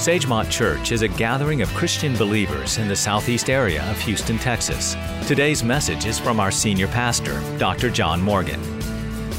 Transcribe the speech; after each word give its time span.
Sagemont 0.00 0.50
Church 0.50 0.92
is 0.92 1.02
a 1.02 1.08
gathering 1.08 1.60
of 1.60 1.68
Christian 1.74 2.16
believers 2.16 2.78
in 2.78 2.88
the 2.88 2.96
southeast 2.96 3.50
area 3.50 3.82
of 3.90 4.00
Houston, 4.00 4.38
Texas. 4.38 4.96
Today's 5.28 5.62
message 5.62 6.06
is 6.06 6.18
from 6.18 6.40
our 6.40 6.50
senior 6.50 6.88
pastor, 6.88 7.38
Dr. 7.58 7.90
John 7.90 8.18
Morgan. 8.22 8.58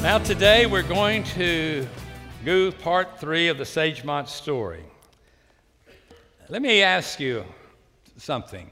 Now, 0.04 0.20
today 0.20 0.68
we're 0.68 0.84
going 0.84 1.24
to 1.24 1.88
go 2.46 2.72
part 2.72 3.20
three 3.20 3.48
of 3.48 3.58
the 3.58 3.64
Sagemont 3.64 4.28
story. 4.28 4.84
Let 6.48 6.62
me 6.62 6.84
ask 6.84 7.20
you 7.20 7.44
something. 8.18 8.70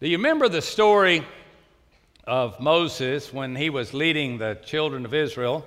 Do 0.00 0.08
you 0.08 0.16
remember 0.16 0.48
the 0.48 0.62
story 0.62 1.26
of 2.24 2.58
Moses 2.58 3.34
when 3.34 3.54
he 3.54 3.68
was 3.68 3.92
leading 3.92 4.38
the 4.38 4.58
children 4.64 5.04
of 5.04 5.12
Israel 5.12 5.66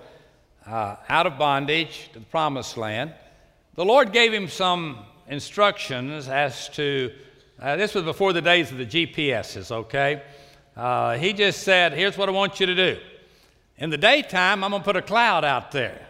uh, 0.66 0.96
out 1.08 1.28
of 1.28 1.38
bondage 1.38 2.10
to 2.14 2.20
the 2.20 2.26
promised 2.26 2.78
land? 2.78 3.14
The 3.76 3.86
Lord 3.86 4.12
gave 4.12 4.34
him 4.34 4.48
some 4.48 5.06
instructions 5.32 6.28
as 6.28 6.68
to, 6.70 7.12
uh, 7.60 7.78
this 7.78 7.96
was 7.96 8.04
before 8.04 8.34
the 8.34 8.42
days 8.42 8.70
of 8.70 8.78
the 8.78 8.86
GPSs, 8.86 9.72
okay? 9.72 10.22
Uh, 10.76 11.18
he 11.18 11.32
just 11.34 11.64
said, 11.64 11.94
Here's 11.94 12.18
what 12.18 12.30
I 12.30 12.34
want 12.34 12.60
you 12.60 12.66
to 12.66 12.76
do. 12.76 13.00
In 13.78 13.90
the 13.90 13.98
daytime, 13.98 14.64
I'm 14.64 14.72
going 14.72 14.82
to 14.82 14.86
put 14.86 14.98
a 14.98 15.02
cloud 15.02 15.44
out 15.44 15.72
there. 15.72 16.06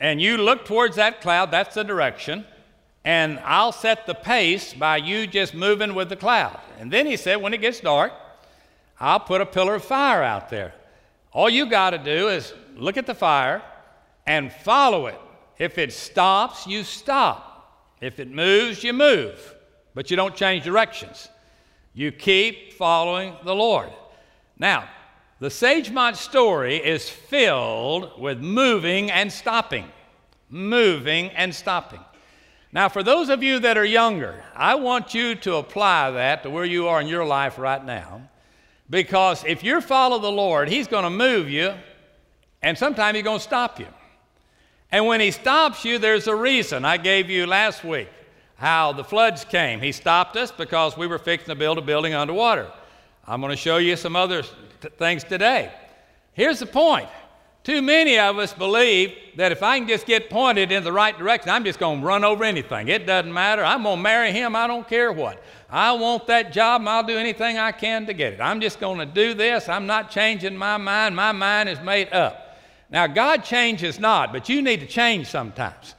And 0.00 0.22
you 0.22 0.36
look 0.36 0.64
towards 0.64 0.96
that 0.96 1.20
cloud, 1.20 1.50
that's 1.50 1.74
the 1.74 1.82
direction. 1.82 2.46
And 3.04 3.40
I'll 3.40 3.72
set 3.72 4.06
the 4.06 4.14
pace 4.14 4.72
by 4.72 4.98
you 4.98 5.26
just 5.26 5.52
moving 5.52 5.94
with 5.94 6.08
the 6.08 6.16
cloud. 6.16 6.60
And 6.78 6.92
then 6.92 7.06
he 7.06 7.16
said, 7.16 7.36
When 7.36 7.52
it 7.52 7.60
gets 7.60 7.80
dark, 7.80 8.12
I'll 9.00 9.20
put 9.20 9.40
a 9.40 9.46
pillar 9.46 9.74
of 9.74 9.84
fire 9.84 10.22
out 10.22 10.48
there. 10.48 10.74
All 11.32 11.50
you 11.50 11.66
got 11.66 11.90
to 11.90 11.98
do 11.98 12.28
is 12.28 12.54
look 12.76 12.96
at 12.96 13.06
the 13.06 13.14
fire 13.14 13.62
and 14.26 14.52
follow 14.52 15.06
it. 15.06 15.20
If 15.58 15.76
it 15.76 15.92
stops, 15.92 16.68
you 16.68 16.84
stop. 16.84 17.47
If 18.00 18.20
it 18.20 18.30
moves, 18.30 18.84
you 18.84 18.92
move, 18.92 19.54
but 19.94 20.10
you 20.10 20.16
don't 20.16 20.36
change 20.36 20.64
directions. 20.64 21.28
You 21.94 22.12
keep 22.12 22.74
following 22.74 23.34
the 23.44 23.54
Lord. 23.54 23.90
Now, 24.58 24.88
the 25.40 25.48
Sagemont 25.48 26.16
story 26.16 26.76
is 26.76 27.08
filled 27.08 28.20
with 28.20 28.40
moving 28.40 29.10
and 29.10 29.32
stopping. 29.32 29.86
Moving 30.50 31.30
and 31.30 31.54
stopping. 31.54 32.00
Now, 32.72 32.88
for 32.88 33.02
those 33.02 33.28
of 33.28 33.42
you 33.42 33.60
that 33.60 33.78
are 33.78 33.84
younger, 33.84 34.44
I 34.54 34.74
want 34.74 35.14
you 35.14 35.34
to 35.36 35.56
apply 35.56 36.10
that 36.12 36.42
to 36.42 36.50
where 36.50 36.64
you 36.64 36.88
are 36.88 37.00
in 37.00 37.06
your 37.06 37.24
life 37.24 37.58
right 37.58 37.84
now. 37.84 38.28
Because 38.90 39.44
if 39.44 39.62
you 39.62 39.80
follow 39.80 40.18
the 40.18 40.30
Lord, 40.30 40.68
He's 40.68 40.86
going 40.86 41.04
to 41.04 41.10
move 41.10 41.48
you, 41.48 41.74
and 42.62 42.76
sometimes 42.76 43.16
He's 43.16 43.24
going 43.24 43.38
to 43.38 43.44
stop 43.44 43.78
you. 43.78 43.86
And 44.90 45.06
when 45.06 45.20
he 45.20 45.30
stops 45.30 45.84
you, 45.84 45.98
there's 45.98 46.26
a 46.26 46.34
reason. 46.34 46.84
I 46.84 46.96
gave 46.96 47.28
you 47.28 47.46
last 47.46 47.84
week 47.84 48.08
how 48.56 48.92
the 48.92 49.04
floods 49.04 49.44
came. 49.44 49.80
He 49.80 49.92
stopped 49.92 50.36
us 50.36 50.50
because 50.50 50.96
we 50.96 51.06
were 51.06 51.18
fixing 51.18 51.48
to 51.48 51.54
build 51.54 51.78
a 51.78 51.82
building 51.82 52.14
underwater. 52.14 52.70
I'm 53.26 53.40
going 53.40 53.50
to 53.50 53.56
show 53.56 53.76
you 53.76 53.96
some 53.96 54.16
other 54.16 54.42
t- 54.42 54.88
things 54.96 55.22
today. 55.24 55.70
Here's 56.32 56.58
the 56.60 56.66
point. 56.66 57.08
Too 57.62 57.82
many 57.82 58.18
of 58.18 58.38
us 58.38 58.54
believe 58.54 59.14
that 59.36 59.52
if 59.52 59.62
I 59.62 59.78
can 59.78 59.86
just 59.86 60.06
get 60.06 60.30
pointed 60.30 60.72
in 60.72 60.82
the 60.84 60.92
right 60.92 61.16
direction, 61.16 61.50
I'm 61.50 61.64
just 61.64 61.78
going 61.78 62.00
to 62.00 62.06
run 62.06 62.24
over 62.24 62.42
anything. 62.42 62.88
It 62.88 63.06
doesn't 63.06 63.32
matter. 63.32 63.62
I'm 63.62 63.82
going 63.82 63.98
to 63.98 64.02
marry 64.02 64.32
him. 64.32 64.56
I 64.56 64.66
don't 64.66 64.88
care 64.88 65.12
what. 65.12 65.42
I 65.68 65.92
want 65.92 66.26
that 66.28 66.50
job 66.50 66.80
and 66.80 66.88
I'll 66.88 67.02
do 67.02 67.18
anything 67.18 67.58
I 67.58 67.72
can 67.72 68.06
to 68.06 68.14
get 68.14 68.32
it. 68.32 68.40
I'm 68.40 68.62
just 68.62 68.80
going 68.80 68.98
to 69.00 69.06
do 69.06 69.34
this. 69.34 69.68
I'm 69.68 69.86
not 69.86 70.10
changing 70.10 70.56
my 70.56 70.78
mind. 70.78 71.14
My 71.14 71.32
mind 71.32 71.68
is 71.68 71.78
made 71.80 72.10
up. 72.10 72.47
Now, 72.90 73.06
God 73.06 73.44
changes 73.44 74.00
not, 74.00 74.32
but 74.32 74.48
you 74.48 74.62
need 74.62 74.80
to 74.80 74.86
change 74.86 75.26
sometimes. 75.26 75.94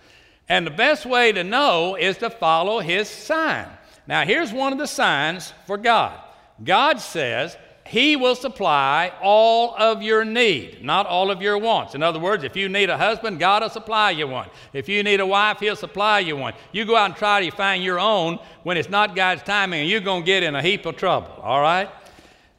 And 0.48 0.66
the 0.66 0.72
best 0.72 1.06
way 1.06 1.32
to 1.32 1.44
know 1.44 1.96
is 1.96 2.18
to 2.18 2.30
follow 2.30 2.80
His 2.80 3.08
sign. 3.08 3.68
Now, 4.08 4.26
here's 4.26 4.52
one 4.52 4.74
of 4.74 4.80
the 4.80 4.88
signs 4.88 5.54
for 5.68 5.78
God 5.78 6.20
God 6.64 7.00
says 7.00 7.56
He 7.86 8.16
will 8.16 8.34
supply 8.34 9.14
all 9.22 9.76
of 9.78 10.02
your 10.02 10.26
need, 10.26 10.84
not 10.84 11.06
all 11.06 11.30
of 11.30 11.44
your 11.44 11.60
wants. 11.60 11.94
In 11.94 12.02
other 12.02 12.18
words, 12.18 12.44
if 12.44 12.56
you 12.56 12.68
need 12.68 12.90
a 12.90 12.98
husband, 12.98 13.40
God 13.40 13.62
will 13.62 13.70
supply 13.70 14.10
you 14.10 14.28
one. 14.28 14.50
If 14.74 14.90
you 14.90 15.04
need 15.04 15.20
a 15.20 15.28
wife, 15.28 15.60
He'll 15.60 15.76
supply 15.76 16.22
you 16.22 16.36
one. 16.36 16.54
You 16.72 16.86
go 16.86 16.96
out 16.96 17.12
and 17.12 17.16
try 17.16 17.48
to 17.48 17.56
find 17.56 17.84
your 17.84 18.00
own 18.00 18.40
when 18.64 18.78
it's 18.78 18.90
not 18.90 19.16
God's 19.16 19.44
timing, 19.44 19.82
and 19.82 19.90
you're 19.90 20.02
going 20.02 20.24
to 20.24 20.26
get 20.26 20.42
in 20.42 20.56
a 20.56 20.62
heap 20.64 20.88
of 20.88 20.96
trouble, 20.96 21.30
all 21.44 21.62
right? 21.62 21.88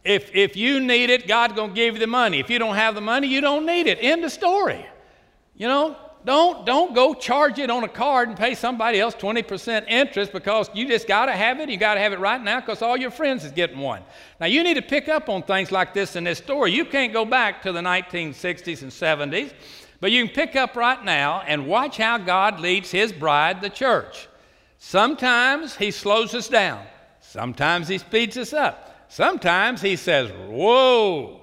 If, 0.04 0.34
if 0.34 0.56
you 0.56 0.80
need 0.80 1.10
it, 1.10 1.28
God's 1.28 1.54
going 1.54 1.70
to 1.70 1.74
give 1.74 1.94
you 1.94 2.00
the 2.00 2.06
money. 2.06 2.38
If 2.38 2.48
you 2.48 2.58
don't 2.58 2.76
have 2.76 2.94
the 2.94 3.00
money, 3.00 3.26
you 3.26 3.40
don't 3.40 3.66
need 3.66 3.86
it. 3.86 3.98
End 4.00 4.24
of 4.24 4.32
story. 4.32 4.86
You 5.54 5.68
know, 5.68 5.96
don't, 6.24 6.66
don't 6.66 6.94
go 6.94 7.14
charge 7.14 7.58
it 7.58 7.70
on 7.70 7.84
a 7.84 7.88
card 7.88 8.28
and 8.28 8.36
pay 8.36 8.54
somebody 8.54 9.00
else 9.00 9.14
20% 9.14 9.88
interest 9.88 10.32
because 10.32 10.68
you 10.74 10.86
just 10.86 11.08
got 11.08 11.26
to 11.26 11.32
have 11.32 11.60
it. 11.60 11.70
You 11.70 11.78
got 11.78 11.94
to 11.94 12.00
have 12.00 12.12
it 12.12 12.18
right 12.18 12.40
now 12.40 12.60
because 12.60 12.82
all 12.82 12.96
your 12.96 13.10
friends 13.10 13.44
is 13.44 13.52
getting 13.52 13.78
one. 13.78 14.02
Now, 14.38 14.46
you 14.46 14.62
need 14.62 14.74
to 14.74 14.82
pick 14.82 15.08
up 15.08 15.28
on 15.28 15.42
things 15.42 15.72
like 15.72 15.94
this 15.94 16.16
in 16.16 16.24
this 16.24 16.38
story. 16.38 16.72
You 16.72 16.84
can't 16.84 17.12
go 17.12 17.24
back 17.24 17.62
to 17.62 17.72
the 17.72 17.80
1960s 17.80 18.82
and 18.82 18.90
70s, 18.90 19.52
but 20.00 20.12
you 20.12 20.26
can 20.26 20.34
pick 20.34 20.56
up 20.56 20.76
right 20.76 21.02
now 21.02 21.42
and 21.46 21.66
watch 21.66 21.96
how 21.96 22.18
God 22.18 22.60
leads 22.60 22.90
His 22.90 23.12
bride, 23.12 23.62
the 23.62 23.70
church. 23.70 24.28
Sometimes 24.78 25.76
He 25.76 25.90
slows 25.90 26.34
us 26.34 26.48
down, 26.48 26.84
sometimes 27.20 27.88
He 27.88 27.98
speeds 27.98 28.36
us 28.36 28.52
up. 28.52 28.89
Sometimes 29.10 29.82
he 29.82 29.96
says, 29.96 30.30
Whoa, 30.30 31.40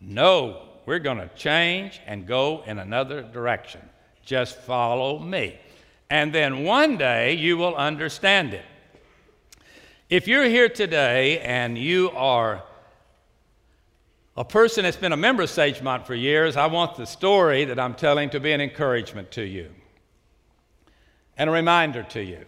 no, 0.00 0.62
we're 0.86 1.00
going 1.00 1.18
to 1.18 1.28
change 1.36 2.00
and 2.06 2.26
go 2.26 2.62
in 2.66 2.78
another 2.78 3.22
direction. 3.22 3.82
Just 4.24 4.56
follow 4.56 5.18
me. 5.18 5.60
And 6.08 6.34
then 6.34 6.64
one 6.64 6.96
day 6.96 7.34
you 7.34 7.58
will 7.58 7.76
understand 7.76 8.54
it. 8.54 8.64
If 10.08 10.26
you're 10.26 10.46
here 10.46 10.70
today 10.70 11.40
and 11.40 11.76
you 11.76 12.10
are 12.12 12.62
a 14.34 14.44
person 14.44 14.84
that's 14.84 14.96
been 14.96 15.12
a 15.12 15.16
member 15.16 15.42
of 15.42 15.50
Sagemont 15.50 16.06
for 16.06 16.14
years, 16.14 16.56
I 16.56 16.66
want 16.68 16.96
the 16.96 17.04
story 17.04 17.66
that 17.66 17.78
I'm 17.78 17.94
telling 17.94 18.30
to 18.30 18.40
be 18.40 18.50
an 18.52 18.62
encouragement 18.62 19.30
to 19.32 19.42
you 19.42 19.68
and 21.36 21.50
a 21.50 21.52
reminder 21.52 22.02
to 22.04 22.24
you. 22.24 22.46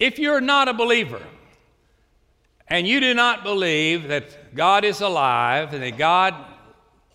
If 0.00 0.18
you're 0.18 0.40
not 0.40 0.66
a 0.66 0.74
believer, 0.74 1.22
and 2.70 2.86
you 2.86 3.00
do 3.00 3.14
not 3.14 3.42
believe 3.42 4.08
that 4.08 4.54
God 4.54 4.84
is 4.84 5.00
alive 5.00 5.72
and 5.72 5.82
that 5.82 5.96
God 5.96 6.34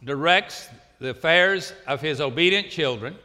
directs 0.03 0.69
the 1.00 1.09
affairs 1.09 1.74
of 1.88 2.02
his 2.02 2.19
obedient 2.19 2.69
children, 2.69 3.16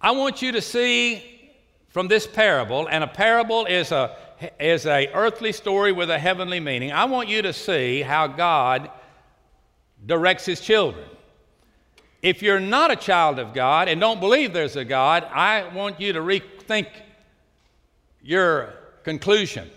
I 0.00 0.12
want 0.12 0.40
you 0.40 0.52
to 0.52 0.62
see 0.62 1.52
from 1.88 2.08
this 2.08 2.26
parable, 2.26 2.88
and 2.88 3.02
a 3.02 3.06
parable 3.06 3.66
is 3.66 3.92
a 3.92 4.16
is 4.60 4.84
a 4.84 5.08
earthly 5.14 5.52
story 5.52 5.92
with 5.92 6.10
a 6.10 6.18
heavenly 6.18 6.60
meaning. 6.60 6.92
I 6.92 7.06
want 7.06 7.28
you 7.28 7.42
to 7.42 7.52
see 7.52 8.02
how 8.02 8.26
God 8.26 8.90
directs 10.04 10.44
his 10.44 10.60
children. 10.60 11.08
If 12.22 12.42
you're 12.42 12.60
not 12.60 12.90
a 12.90 12.96
child 12.96 13.38
of 13.38 13.54
God 13.54 13.88
and 13.88 14.00
don't 14.00 14.20
believe 14.20 14.52
there's 14.52 14.76
a 14.76 14.84
God, 14.84 15.24
I 15.24 15.72
want 15.74 16.00
you 16.00 16.12
to 16.12 16.20
rethink 16.20 16.88
your 18.22 18.74
conclusion 19.04 19.70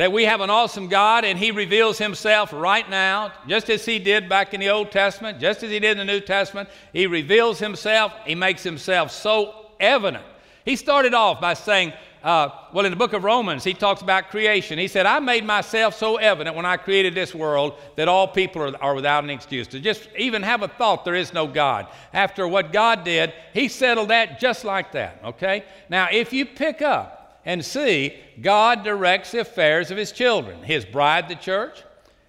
that 0.00 0.12
we 0.12 0.24
have 0.24 0.40
an 0.40 0.48
awesome 0.48 0.88
God 0.88 1.26
and 1.26 1.38
He 1.38 1.50
reveals 1.50 1.98
Himself 1.98 2.54
right 2.54 2.88
now, 2.88 3.34
just 3.46 3.68
as 3.68 3.84
He 3.84 3.98
did 3.98 4.30
back 4.30 4.54
in 4.54 4.60
the 4.60 4.70
Old 4.70 4.90
Testament, 4.90 5.38
just 5.38 5.62
as 5.62 5.70
He 5.70 5.78
did 5.78 5.98
in 5.98 6.06
the 6.06 6.10
New 6.10 6.20
Testament. 6.20 6.70
He 6.94 7.06
reveals 7.06 7.58
Himself, 7.58 8.14
He 8.24 8.34
makes 8.34 8.62
Himself 8.62 9.10
so 9.10 9.66
evident. 9.78 10.24
He 10.64 10.76
started 10.76 11.12
off 11.12 11.38
by 11.38 11.52
saying, 11.52 11.92
uh, 12.22 12.48
well, 12.72 12.86
in 12.86 12.92
the 12.92 12.96
book 12.96 13.12
of 13.12 13.24
Romans, 13.24 13.62
he 13.62 13.74
talks 13.74 14.00
about 14.00 14.30
creation. 14.30 14.78
He 14.78 14.88
said, 14.88 15.04
I 15.04 15.20
made 15.20 15.44
myself 15.44 15.94
so 15.94 16.16
evident 16.16 16.56
when 16.56 16.64
I 16.64 16.78
created 16.78 17.14
this 17.14 17.34
world 17.34 17.74
that 17.96 18.08
all 18.08 18.26
people 18.26 18.62
are, 18.62 18.82
are 18.82 18.94
without 18.94 19.22
an 19.22 19.28
excuse. 19.28 19.66
To 19.68 19.80
just 19.80 20.08
even 20.16 20.42
have 20.42 20.62
a 20.62 20.68
thought 20.68 21.04
there 21.04 21.14
is 21.14 21.34
no 21.34 21.46
God. 21.46 21.88
After 22.14 22.48
what 22.48 22.72
God 22.72 23.04
did, 23.04 23.34
He 23.52 23.68
settled 23.68 24.08
that 24.08 24.40
just 24.40 24.64
like 24.64 24.92
that, 24.92 25.20
okay? 25.24 25.64
Now, 25.90 26.08
if 26.10 26.32
you 26.32 26.46
pick 26.46 26.80
up 26.80 27.19
and 27.50 27.64
see 27.64 28.14
God 28.40 28.84
directs 28.84 29.32
the 29.32 29.40
affairs 29.40 29.90
of 29.90 29.96
His 29.96 30.12
children, 30.12 30.62
His 30.62 30.84
bride, 30.84 31.28
the 31.28 31.34
church, 31.34 31.82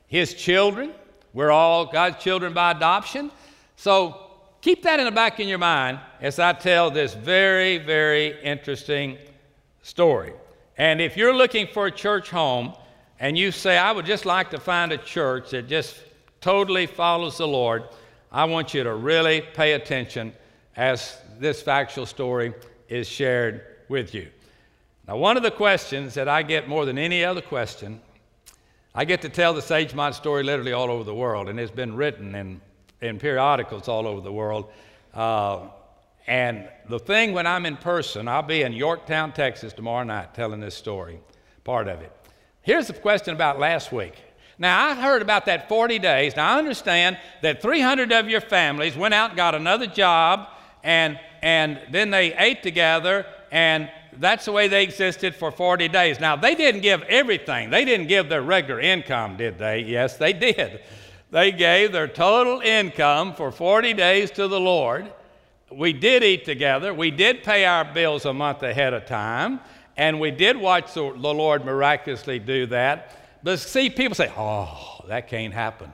His 0.08 0.34
children. 0.34 0.94
We're 1.32 1.52
all 1.52 1.86
God's 1.86 2.24
children 2.24 2.54
by 2.54 2.72
adoption. 2.72 3.30
So 3.76 4.32
keep 4.62 4.82
that 4.82 5.00
in 5.00 5.06
the 5.06 5.12
back 5.12 5.40
of 5.40 5.48
your 5.48 5.60
mind 5.60 6.00
as 6.22 6.40
I 6.40 6.54
tell 6.54 6.90
this 6.90 7.14
very, 7.14 7.78
very 7.78 8.42
interesting 8.42 9.20
story. 9.84 10.34
And 10.76 11.00
if 11.00 11.16
you're 11.16 11.36
looking 11.36 11.68
for 11.68 11.86
a 11.86 11.92
church 11.92 12.32
home 12.32 12.74
and 13.20 13.38
you 13.38 13.52
say, 13.52 13.78
I 13.78 13.92
would 13.92 14.08
just 14.08 14.26
like 14.26 14.50
to 14.50 14.60
find 14.60 14.92
a 14.92 14.98
church 14.98 15.52
that 15.52 15.68
just 15.68 16.02
totally 16.42 16.88
follows 16.88 17.38
the 17.38 17.48
Lord, 17.48 17.84
I 18.32 18.46
want 18.46 18.74
you 18.74 18.82
to 18.82 18.96
really 18.96 19.42
pay 19.42 19.74
attention 19.74 20.34
as 20.76 21.16
this 21.38 21.62
factual 21.62 22.08
story 22.08 22.56
is 22.90 23.08
shared 23.08 23.62
with 23.88 24.16
you. 24.16 24.28
Now, 25.08 25.18
one 25.18 25.38
of 25.38 25.44
the 25.44 25.52
questions 25.52 26.14
that 26.14 26.28
I 26.28 26.44
get 26.44 26.68
more 26.68 26.86
than 26.86 26.98
any 26.98 27.24
other 27.26 27.42
question, 27.42 28.02
I 28.94 29.06
get 29.06 29.22
to 29.22 29.30
tell 29.30 29.54
the 29.54 29.62
Sagemont 29.62 30.14
story 30.14 30.44
literally 30.44 30.74
all 30.74 30.90
over 30.92 31.04
the 31.04 31.16
world, 31.16 31.50
and 31.50 31.60
it's 31.60 31.72
been 31.72 31.96
written 31.96 32.36
in, 32.36 32.62
in 33.02 33.20
periodicals 33.20 33.88
all 33.88 34.08
over 34.08 34.22
the 34.22 34.32
world. 34.32 34.70
Uh, 35.14 35.68
And 36.28 36.70
the 36.88 37.00
thing 37.00 37.34
when 37.34 37.48
I'm 37.48 37.66
in 37.66 37.78
person, 37.78 38.28
I'll 38.28 38.44
be 38.44 38.62
in 38.62 38.74
Yorktown, 38.74 39.32
Texas 39.34 39.74
tomorrow 39.74 40.04
night 40.04 40.34
telling 40.36 40.60
this 40.60 40.76
story, 40.76 41.20
part 41.64 41.88
of 41.88 42.02
it. 42.02 42.12
Here's 42.62 42.88
the 42.88 42.94
question 42.94 43.34
about 43.34 43.60
last 43.60 43.92
week. 43.92 44.14
Now, 44.60 44.90
I 44.90 44.94
heard 44.94 45.24
about 45.24 45.46
that 45.46 45.68
40 45.68 45.98
days. 45.98 46.36
Now, 46.36 46.56
I 46.56 46.60
understand 46.60 47.18
that 47.42 47.62
300 47.62 48.12
of 48.12 48.30
your 48.30 48.42
families 48.42 48.96
went 48.96 49.16
out 49.16 49.32
and 49.32 49.38
got 49.38 49.56
another 49.56 49.88
job, 49.88 50.48
and, 50.84 51.20
and 51.42 51.80
then 51.90 52.12
they 52.12 52.36
ate 52.36 52.62
together, 52.62 53.26
and 53.52 53.90
that's 54.20 54.46
the 54.46 54.52
way 54.52 54.68
they 54.68 54.84
existed 54.84 55.36
for 55.36 55.52
40 55.52 55.88
days. 55.88 56.20
Now, 56.20 56.36
they 56.36 56.56
didn't 56.56 56.82
give 56.82 57.02
everything. 57.04 57.70
They 57.70 57.86
didn't 57.86 58.08
give 58.08 58.30
their 58.30 58.42
regular 58.42 58.80
income, 58.80 59.38
did 59.38 59.58
they? 59.58 59.80
Yes, 59.80 60.18
they 60.18 60.34
did. 60.34 60.82
They 61.32 61.52
gave 61.52 61.94
their 61.94 62.08
total 62.08 62.60
income 62.60 63.34
for 63.36 63.52
40 63.52 63.94
days 63.94 64.32
to 64.32 64.48
the 64.48 64.60
Lord. 64.60 65.12
We 65.72 65.94
did 65.94 66.24
eat 66.24 66.44
together. 66.44 66.94
We 66.94 67.12
did 67.12 67.44
pay 67.44 67.66
our 67.66 67.86
bills 67.86 68.26
a 68.26 68.34
month 68.34 68.64
ahead 68.64 68.94
of 68.94 69.06
time. 69.06 69.62
And 69.96 70.20
we 70.20 70.32
did 70.32 70.58
watch 70.58 70.94
the, 70.94 71.04
Lord 71.04 71.64
miraculously 71.64 72.40
do 72.40 72.66
that. 72.68 73.18
But 73.44 73.60
see, 73.60 73.90
people 73.90 74.16
say, 74.16 74.32
oh, 74.38 75.04
that 75.08 75.28
can't 75.28 75.54
happen. 75.54 75.94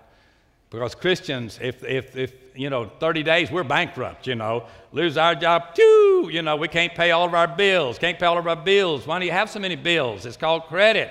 Because 0.70 0.96
Christians, 0.96 1.60
if, 1.62 1.84
if, 1.84 2.18
if, 2.18 2.34
you 2.54 2.70
know, 2.70 2.92
30 3.00 3.24
days, 3.24 3.50
we're 3.50 3.64
bankrupt, 3.64 4.28
you 4.28 4.36
know, 4.36 4.66
lose 4.92 5.18
our 5.18 5.34
job, 5.34 5.74
too, 5.74 6.30
you 6.32 6.42
know, 6.42 6.58
we 6.58 6.68
can't 6.68 6.94
pay 6.94 7.12
all 7.12 7.26
of 7.26 7.34
our 7.34 7.48
bills, 7.48 7.98
can't 7.98 8.20
pay 8.20 8.26
all 8.26 8.38
of 8.38 8.48
our 8.48 8.56
bills. 8.56 9.08
Why 9.08 9.20
do 9.20 9.26
you 9.26 9.32
have 9.32 9.50
so 9.50 9.60
many 9.60 9.78
bills? 9.78 10.26
It's 10.26 10.36
called 10.36 10.64
credit, 10.64 11.10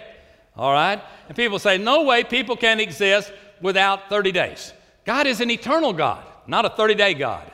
all 0.56 0.72
right? 0.72 1.02
And 1.28 1.36
people 1.36 1.58
say, 1.58 1.78
no 1.78 2.02
way 2.02 2.22
people 2.22 2.54
can 2.54 2.80
exist 2.80 3.32
without 3.62 4.10
30 4.10 4.32
days. 4.32 4.74
God 5.06 5.26
is 5.26 5.40
an 5.40 5.50
eternal 5.50 5.94
God, 5.94 6.24
not 6.46 6.66
a 6.66 6.70
30 6.70 6.94
day 6.94 7.14
God, 7.14 7.50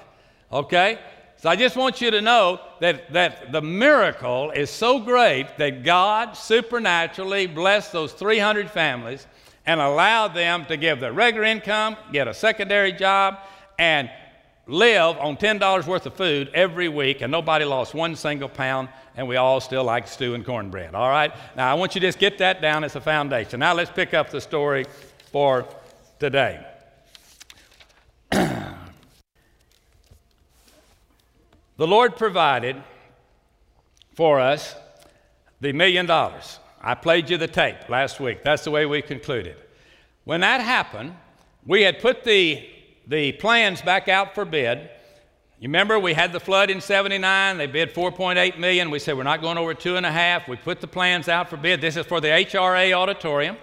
okay? 0.52 0.98
So 1.37 1.48
I 1.48 1.56
just 1.56 1.76
want 1.76 2.00
you 2.00 2.10
to 2.10 2.20
know 2.20 2.60
that, 2.81 3.12
that 3.12 3.52
the 3.52 3.62
miracle 3.62 4.50
is 4.50 4.70
so 4.70 4.98
great 4.98 5.56
that 5.58 5.84
God 5.84 6.37
supernaturally 6.37 7.46
blessed 7.46 7.93
those 7.93 8.12
300 8.12 8.70
families 8.70 9.26
and 9.66 9.80
allowed 9.80 10.34
them 10.34 10.64
to 10.66 10.76
give 10.76 11.00
their 11.00 11.12
regular 11.12 11.46
income, 11.46 11.96
get 12.12 12.28
a 12.28 12.34
secondary 12.34 12.92
job, 12.92 13.38
and 13.78 14.10
live 14.66 15.16
on 15.18 15.36
$10 15.36 15.86
worth 15.86 16.06
of 16.06 16.14
food 16.14 16.50
every 16.54 16.88
week, 16.88 17.20
and 17.20 17.30
nobody 17.30 17.64
lost 17.64 17.94
one 17.94 18.16
single 18.16 18.48
pound, 18.48 18.88
and 19.16 19.26
we 19.26 19.36
all 19.36 19.60
still 19.60 19.84
like 19.84 20.06
stew 20.06 20.34
and 20.34 20.44
cornbread. 20.44 20.94
All 20.94 21.08
right? 21.08 21.32
Now, 21.56 21.70
I 21.70 21.74
want 21.74 21.94
you 21.94 22.00
to 22.00 22.06
just 22.06 22.18
get 22.18 22.38
that 22.38 22.60
down 22.62 22.84
as 22.84 22.96
a 22.96 23.00
foundation. 23.00 23.60
Now, 23.60 23.74
let's 23.74 23.90
pick 23.90 24.14
up 24.14 24.30
the 24.30 24.40
story 24.40 24.86
for 25.30 25.66
today. 26.18 26.64
The 31.82 31.86
Lord 31.88 32.16
provided 32.16 32.80
for 34.14 34.38
us 34.38 34.76
the 35.60 35.72
million 35.72 36.06
dollars. 36.06 36.60
I 36.82 36.96
played 36.96 37.31
you 37.31 37.38
the 37.38 37.46
tape 37.46 37.88
last 37.88 38.19
week. 38.19 38.43
That's 38.43 38.64
the 38.64 38.73
way 38.73 38.87
we 38.87 39.02
concluded. 39.02 39.56
When 40.25 40.40
that 40.40 40.61
happened, 40.61 41.14
we 41.64 41.82
had 41.82 42.00
put 42.00 42.25
the, 42.25 42.69
the 43.06 43.32
plans 43.32 43.81
back 43.81 44.08
out 44.08 44.34
for 44.34 44.44
bid. 44.44 44.90
You 45.61 45.69
remember 45.69 45.96
we 46.00 46.12
had 46.12 46.32
the 46.32 46.40
flood 46.40 46.70
in 46.70 46.81
79. 46.81 47.56
They 47.56 47.69
bid 47.69 47.94
4.8 47.94 48.58
million. 48.58 48.90
We 48.90 48.99
said 48.99 49.17
we're 49.17 49.23
not 49.23 49.40
going 49.40 49.58
over 49.58 49.75
two 49.75 49.96
and 49.96 50.05
a 50.05 50.11
half. 50.11 50.49
We 50.49 50.56
put 50.56 50.81
the 50.81 50.88
plans 50.88 51.29
out 51.29 51.49
for 51.49 51.56
bid. 51.56 51.81
This 51.81 51.96
is 51.96 52.05
for 52.05 52.20
the 52.20 52.29
HRA 52.29 52.93
auditorium. 52.93 53.56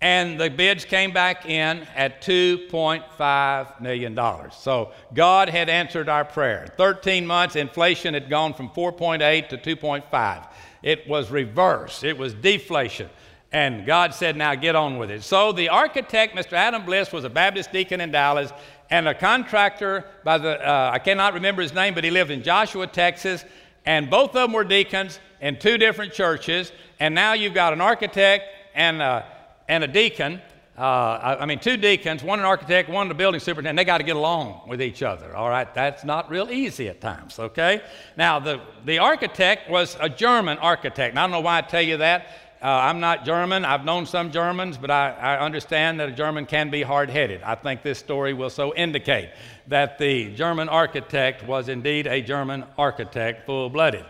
And 0.00 0.40
the 0.40 0.48
bids 0.48 0.86
came 0.86 1.10
back 1.10 1.44
in 1.44 1.86
at 1.94 2.22
$2.5 2.22 3.80
million. 3.80 4.16
So 4.52 4.92
God 5.12 5.50
had 5.50 5.68
answered 5.68 6.08
our 6.08 6.24
prayer. 6.24 6.72
13 6.78 7.26
months, 7.26 7.56
inflation 7.56 8.14
had 8.14 8.30
gone 8.30 8.54
from 8.54 8.70
4.8 8.70 9.48
to 9.48 9.58
2.5. 9.58 10.48
It 10.82 11.08
was 11.08 11.30
reverse, 11.30 12.04
it 12.04 12.16
was 12.16 12.34
deflation. 12.34 13.08
And 13.50 13.86
God 13.86 14.12
said, 14.12 14.36
now 14.36 14.54
get 14.54 14.76
on 14.76 14.98
with 14.98 15.10
it. 15.10 15.22
So 15.22 15.52
the 15.52 15.70
architect, 15.70 16.36
Mr. 16.36 16.52
Adam 16.52 16.84
Bliss, 16.84 17.12
was 17.12 17.24
a 17.24 17.30
Baptist 17.30 17.72
deacon 17.72 18.02
in 18.02 18.10
Dallas, 18.10 18.52
and 18.90 19.08
a 19.08 19.14
contractor 19.14 20.04
by 20.22 20.36
the, 20.36 20.60
uh, 20.60 20.90
I 20.92 20.98
cannot 20.98 21.32
remember 21.32 21.62
his 21.62 21.72
name, 21.72 21.94
but 21.94 22.04
he 22.04 22.10
lived 22.10 22.30
in 22.30 22.42
Joshua, 22.42 22.86
Texas. 22.86 23.44
And 23.86 24.10
both 24.10 24.30
of 24.30 24.34
them 24.34 24.52
were 24.52 24.64
deacons 24.64 25.18
in 25.40 25.58
two 25.58 25.78
different 25.78 26.12
churches. 26.12 26.72
And 27.00 27.14
now 27.14 27.32
you've 27.32 27.54
got 27.54 27.72
an 27.72 27.80
architect 27.80 28.44
and 28.74 29.00
uh, 29.00 29.22
and 29.68 29.84
a 29.84 29.86
deacon, 29.86 30.40
uh, 30.78 31.36
I 31.40 31.44
mean, 31.46 31.58
two 31.58 31.76
deacons, 31.76 32.22
one 32.22 32.38
an 32.38 32.44
architect, 32.44 32.88
one 32.88 33.10
a 33.10 33.14
building 33.14 33.40
superintendent, 33.40 33.76
they 33.76 33.84
got 33.84 33.98
to 33.98 34.04
get 34.04 34.14
along 34.14 34.68
with 34.68 34.80
each 34.80 35.02
other, 35.02 35.34
all 35.34 35.48
right? 35.48 35.72
That's 35.74 36.04
not 36.04 36.30
real 36.30 36.52
easy 36.52 36.88
at 36.88 37.00
times, 37.00 37.40
okay? 37.40 37.82
Now, 38.16 38.38
the, 38.38 38.60
the 38.84 38.98
architect 39.00 39.68
was 39.68 39.96
a 40.00 40.08
German 40.08 40.56
architect. 40.58 41.10
And 41.10 41.18
I 41.18 41.22
don't 41.22 41.32
know 41.32 41.40
why 41.40 41.58
I 41.58 41.62
tell 41.62 41.82
you 41.82 41.96
that. 41.96 42.28
Uh, 42.62 42.66
I'm 42.66 43.00
not 43.00 43.24
German. 43.24 43.64
I've 43.64 43.84
known 43.84 44.06
some 44.06 44.30
Germans, 44.30 44.78
but 44.78 44.88
I, 44.90 45.10
I 45.10 45.40
understand 45.40 45.98
that 45.98 46.10
a 46.10 46.12
German 46.12 46.46
can 46.46 46.70
be 46.70 46.82
hard 46.82 47.10
headed. 47.10 47.42
I 47.42 47.56
think 47.56 47.82
this 47.82 47.98
story 47.98 48.32
will 48.32 48.50
so 48.50 48.72
indicate 48.76 49.30
that 49.66 49.98
the 49.98 50.32
German 50.34 50.68
architect 50.68 51.44
was 51.44 51.68
indeed 51.68 52.06
a 52.06 52.22
German 52.22 52.64
architect, 52.76 53.46
full 53.46 53.68
blooded, 53.68 54.04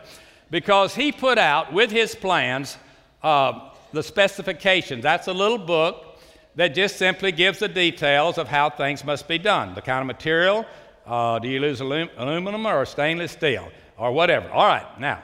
because 0.50 0.94
he 0.94 1.12
put 1.12 1.38
out 1.38 1.72
with 1.72 1.90
his 1.90 2.14
plans 2.14 2.76
uh, 3.22 3.70
the 3.92 4.02
specifications. 4.02 5.02
That's 5.02 5.28
a 5.28 5.32
little 5.32 5.58
book 5.58 6.07
that 6.56 6.74
just 6.74 6.96
simply 6.96 7.32
gives 7.32 7.58
the 7.58 7.68
details 7.68 8.38
of 8.38 8.48
how 8.48 8.70
things 8.70 9.04
must 9.04 9.28
be 9.28 9.38
done. 9.38 9.74
The 9.74 9.82
kind 9.82 10.00
of 10.00 10.06
material, 10.06 10.66
uh, 11.06 11.38
do 11.38 11.48
you 11.48 11.60
use 11.60 11.80
alum- 11.80 12.10
aluminum 12.16 12.66
or 12.66 12.84
stainless 12.84 13.32
steel 13.32 13.70
or 13.96 14.12
whatever? 14.12 14.50
All 14.50 14.66
right, 14.66 15.00
now, 15.00 15.22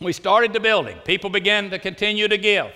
we 0.00 0.12
started 0.12 0.52
the 0.52 0.60
building. 0.60 0.98
People 1.04 1.30
began 1.30 1.70
to 1.70 1.78
continue 1.78 2.28
to 2.28 2.38
give. 2.38 2.72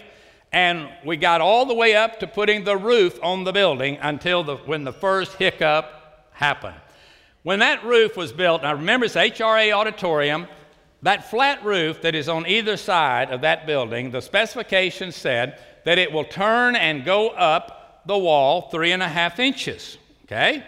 And 0.53 0.89
we 1.05 1.17
got 1.17 1.41
all 1.41 1.65
the 1.65 1.75
way 1.75 1.95
up 1.95 2.21
to 2.21 2.27
putting 2.27 2.65
the 2.65 2.77
roof 2.77 3.19
on 3.23 3.45
the 3.45 3.53
building 3.53 3.99
until 4.03 4.45
the, 4.45 4.57
when 4.57 4.85
the 4.85 4.93
first 4.93 5.33
hiccup 5.35 6.29
happened. 6.33 6.77
When 7.43 7.61
that 7.61 7.85
roof 7.85 8.17
was 8.17 8.33
built, 8.33 8.63
now 8.63 8.75
remember 8.75 9.07
it's 9.07 9.17
HRA 9.17 9.73
Auditorium, 9.73 10.47
that 11.03 11.31
flat 11.31 11.65
roof 11.65 12.03
that 12.03 12.15
is 12.15 12.29
on 12.29 12.47
either 12.47 12.77
side 12.77 13.31
of 13.31 13.41
that 13.41 13.67
building, 13.67 14.11
the 14.11 14.21
specifications 14.21 15.17
said 15.17 15.59
that 15.85 15.99
it 15.99 16.13
will 16.13 16.25
turn 16.25 16.77
and 16.77 17.05
go 17.05 17.31
up 17.31 18.03
the 18.07 18.17
wall 18.17 18.69
three 18.71 18.93
and 18.93 19.03
a 19.03 19.09
half 19.09 19.39
inches. 19.39 19.99
Okay? 20.25 20.65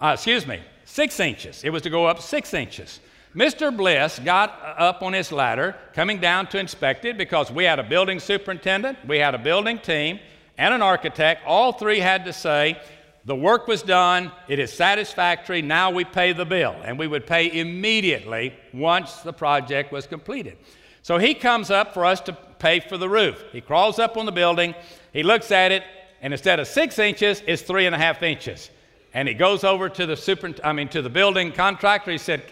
Uh, 0.00 0.12
excuse 0.14 0.46
me, 0.46 0.60
six 0.84 1.20
inches. 1.20 1.64
It 1.64 1.70
was 1.70 1.82
to 1.82 1.90
go 1.90 2.06
up 2.06 2.20
six 2.20 2.54
inches. 2.54 3.00
Mr. 3.34 3.74
Bliss 3.76 4.18
got 4.20 4.58
up 4.78 5.02
on 5.02 5.12
his 5.12 5.30
ladder, 5.30 5.76
coming 5.92 6.18
down 6.18 6.46
to 6.46 6.58
inspect 6.58 7.04
it 7.04 7.18
because 7.18 7.50
we 7.50 7.64
had 7.64 7.78
a 7.78 7.82
building 7.82 8.18
superintendent, 8.18 8.96
we 9.06 9.18
had 9.18 9.34
a 9.34 9.38
building 9.38 9.78
team, 9.78 10.18
and 10.56 10.72
an 10.72 10.80
architect. 10.80 11.42
All 11.46 11.72
three 11.72 11.98
had 11.98 12.24
to 12.24 12.32
say, 12.32 12.80
the 13.26 13.36
work 13.36 13.66
was 13.66 13.82
done, 13.82 14.32
it 14.48 14.58
is 14.58 14.72
satisfactory, 14.72 15.60
now 15.60 15.90
we 15.90 16.04
pay 16.04 16.32
the 16.32 16.46
bill. 16.46 16.76
And 16.84 16.98
we 16.98 17.08
would 17.08 17.26
pay 17.26 17.58
immediately 17.60 18.54
once 18.72 19.16
the 19.16 19.32
project 19.32 19.92
was 19.92 20.06
completed. 20.06 20.56
So 21.02 21.18
he 21.18 21.34
comes 21.34 21.70
up 21.70 21.92
for 21.92 22.06
us 22.06 22.20
to 22.22 22.32
pay 22.58 22.80
for 22.80 22.96
the 22.96 23.08
roof. 23.08 23.44
He 23.52 23.60
crawls 23.60 23.98
up 23.98 24.16
on 24.16 24.26
the 24.26 24.32
building, 24.32 24.74
he 25.12 25.22
looks 25.22 25.50
at 25.50 25.72
it, 25.72 25.82
and 26.20 26.32
instead 26.32 26.60
of 26.60 26.66
six 26.66 26.98
inches, 26.98 27.42
it's 27.46 27.62
three 27.62 27.86
and 27.86 27.94
a 27.94 27.98
half 27.98 28.22
inches. 28.22 28.70
And 29.14 29.28
he 29.28 29.34
goes 29.34 29.64
over 29.64 29.88
to 29.88 30.06
the 30.06 30.16
super, 30.16 30.52
I 30.62 30.72
mean 30.72 30.88
to 30.88 31.02
the 31.02 31.10
building 31.10 31.52
contractor. 31.52 32.10
He 32.10 32.18
said, 32.18 32.42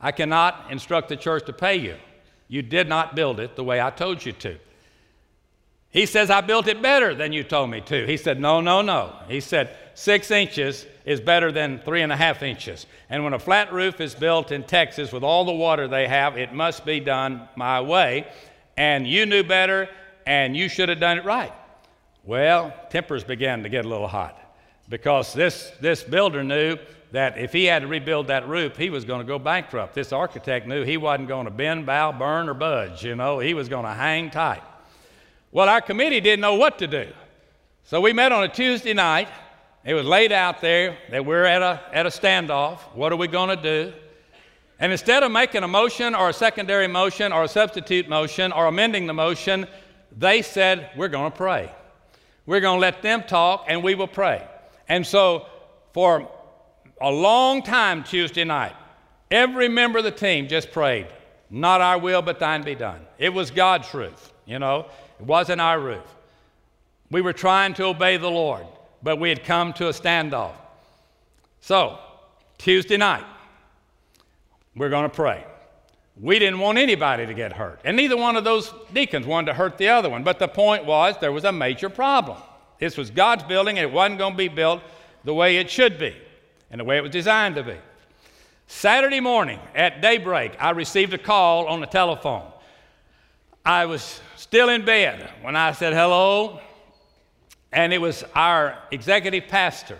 I 0.00 0.12
cannot 0.12 0.66
instruct 0.70 1.08
the 1.08 1.16
church 1.16 1.46
to 1.46 1.52
pay 1.52 1.76
you. 1.76 1.96
You 2.48 2.62
did 2.62 2.88
not 2.88 3.14
build 3.14 3.38
it 3.38 3.54
the 3.54 3.62
way 3.62 3.80
I 3.80 3.90
told 3.90 4.24
you 4.24 4.32
to. 4.32 4.58
He 5.90 6.06
says, 6.06 6.30
I 6.30 6.40
built 6.40 6.68
it 6.68 6.80
better 6.80 7.14
than 7.14 7.32
you 7.32 7.42
told 7.42 7.70
me 7.70 7.80
to. 7.82 8.06
He 8.06 8.16
said, 8.16 8.40
No, 8.40 8.60
no, 8.60 8.80
no. 8.80 9.14
He 9.28 9.40
said, 9.40 9.76
Six 9.94 10.30
inches 10.30 10.86
is 11.04 11.20
better 11.20 11.52
than 11.52 11.80
three 11.80 12.02
and 12.02 12.12
a 12.12 12.16
half 12.16 12.42
inches. 12.42 12.86
And 13.08 13.22
when 13.24 13.34
a 13.34 13.38
flat 13.38 13.72
roof 13.72 14.00
is 14.00 14.14
built 14.14 14.52
in 14.52 14.62
Texas 14.62 15.12
with 15.12 15.24
all 15.24 15.44
the 15.44 15.52
water 15.52 15.88
they 15.88 16.06
have, 16.06 16.38
it 16.38 16.54
must 16.54 16.84
be 16.84 17.00
done 17.00 17.48
my 17.56 17.80
way. 17.80 18.26
And 18.80 19.06
you 19.06 19.26
knew 19.26 19.42
better, 19.42 19.90
and 20.24 20.56
you 20.56 20.66
should 20.70 20.88
have 20.88 21.00
done 21.00 21.18
it 21.18 21.24
right. 21.26 21.52
Well, 22.24 22.72
tempers 22.88 23.22
began 23.22 23.62
to 23.64 23.68
get 23.68 23.84
a 23.84 23.88
little 23.88 24.08
hot 24.08 24.40
because 24.88 25.34
this, 25.34 25.70
this 25.82 26.02
builder 26.02 26.42
knew 26.42 26.78
that 27.12 27.36
if 27.36 27.52
he 27.52 27.66
had 27.66 27.82
to 27.82 27.88
rebuild 27.88 28.28
that 28.28 28.48
roof, 28.48 28.78
he 28.78 28.88
was 28.88 29.04
going 29.04 29.20
to 29.20 29.26
go 29.26 29.38
bankrupt. 29.38 29.92
This 29.94 30.14
architect 30.14 30.66
knew 30.66 30.82
he 30.82 30.96
wasn't 30.96 31.28
going 31.28 31.44
to 31.44 31.50
bend, 31.50 31.84
bow, 31.84 32.10
burn, 32.12 32.48
or 32.48 32.54
budge. 32.54 33.04
You 33.04 33.16
know, 33.16 33.38
he 33.38 33.52
was 33.52 33.68
going 33.68 33.84
to 33.84 33.92
hang 33.92 34.30
tight. 34.30 34.62
Well, 35.52 35.68
our 35.68 35.82
committee 35.82 36.22
didn't 36.22 36.40
know 36.40 36.54
what 36.54 36.78
to 36.78 36.86
do. 36.86 37.08
So 37.84 38.00
we 38.00 38.14
met 38.14 38.32
on 38.32 38.44
a 38.44 38.48
Tuesday 38.48 38.94
night. 38.94 39.28
It 39.84 39.92
was 39.92 40.06
laid 40.06 40.32
out 40.32 40.62
there 40.62 40.96
that 41.10 41.26
we're 41.26 41.44
at 41.44 41.60
a, 41.60 41.82
at 41.92 42.06
a 42.06 42.08
standoff. 42.08 42.78
What 42.94 43.12
are 43.12 43.16
we 43.16 43.28
going 43.28 43.54
to 43.54 43.62
do? 43.62 43.92
And 44.80 44.90
instead 44.90 45.22
of 45.22 45.30
making 45.30 45.62
a 45.62 45.68
motion 45.68 46.14
or 46.14 46.30
a 46.30 46.32
secondary 46.32 46.88
motion 46.88 47.32
or 47.32 47.44
a 47.44 47.48
substitute 47.48 48.08
motion 48.08 48.50
or 48.50 48.66
amending 48.66 49.06
the 49.06 49.14
motion, 49.14 49.68
they 50.16 50.42
said, 50.42 50.90
We're 50.96 51.08
going 51.08 51.30
to 51.30 51.36
pray. 51.36 51.70
We're 52.46 52.60
going 52.60 52.78
to 52.78 52.80
let 52.80 53.02
them 53.02 53.22
talk 53.22 53.66
and 53.68 53.84
we 53.84 53.94
will 53.94 54.08
pray. 54.08 54.44
And 54.88 55.06
so, 55.06 55.46
for 55.92 56.28
a 57.00 57.10
long 57.10 57.62
time 57.62 58.02
Tuesday 58.02 58.44
night, 58.44 58.74
Every 59.30 59.68
member 59.68 59.98
of 59.98 60.04
the 60.04 60.10
team 60.10 60.48
just 60.48 60.72
prayed, 60.72 61.06
Not 61.50 61.80
our 61.80 61.98
will, 61.98 62.22
but 62.22 62.38
thine 62.40 62.62
be 62.62 62.74
done. 62.74 63.00
It 63.18 63.32
was 63.32 63.50
God's 63.50 63.92
roof, 63.94 64.32
you 64.44 64.58
know, 64.58 64.86
it 65.20 65.26
wasn't 65.26 65.60
our 65.60 65.78
roof. 65.78 66.14
We 67.10 67.20
were 67.20 67.32
trying 67.32 67.74
to 67.74 67.84
obey 67.84 68.16
the 68.16 68.30
Lord, 68.30 68.66
but 69.02 69.18
we 69.18 69.28
had 69.28 69.44
come 69.44 69.72
to 69.74 69.88
a 69.88 69.92
standoff. 69.92 70.54
So, 71.60 71.98
Tuesday 72.58 72.96
night, 72.96 73.24
we're 74.80 74.88
going 74.88 75.04
to 75.04 75.14
pray. 75.14 75.44
We 76.18 76.38
didn't 76.38 76.58
want 76.58 76.78
anybody 76.78 77.26
to 77.26 77.34
get 77.34 77.52
hurt, 77.52 77.80
and 77.84 77.98
neither 77.98 78.16
one 78.16 78.34
of 78.36 78.44
those 78.44 78.72
deacons 78.94 79.26
wanted 79.26 79.48
to 79.48 79.52
hurt 79.52 79.76
the 79.76 79.88
other 79.88 80.08
one. 80.08 80.22
But 80.24 80.38
the 80.38 80.48
point 80.48 80.86
was, 80.86 81.16
there 81.20 81.32
was 81.32 81.44
a 81.44 81.52
major 81.52 81.90
problem. 81.90 82.38
This 82.78 82.96
was 82.96 83.10
God's 83.10 83.42
building, 83.42 83.78
and 83.78 83.86
it 83.86 83.92
wasn't 83.92 84.18
going 84.18 84.32
to 84.32 84.38
be 84.38 84.48
built 84.48 84.80
the 85.22 85.34
way 85.34 85.58
it 85.58 85.68
should 85.68 85.98
be 85.98 86.16
and 86.70 86.80
the 86.80 86.84
way 86.84 86.96
it 86.96 87.02
was 87.02 87.12
designed 87.12 87.56
to 87.56 87.62
be. 87.62 87.76
Saturday 88.68 89.20
morning 89.20 89.60
at 89.74 90.00
daybreak, 90.00 90.52
I 90.58 90.70
received 90.70 91.12
a 91.12 91.18
call 91.18 91.66
on 91.66 91.80
the 91.80 91.86
telephone. 91.86 92.50
I 93.66 93.84
was 93.84 94.22
still 94.36 94.70
in 94.70 94.86
bed 94.86 95.28
when 95.42 95.56
I 95.56 95.72
said 95.72 95.92
hello, 95.92 96.58
and 97.70 97.92
it 97.92 98.00
was 98.00 98.24
our 98.34 98.78
executive 98.90 99.46
pastor. 99.46 99.98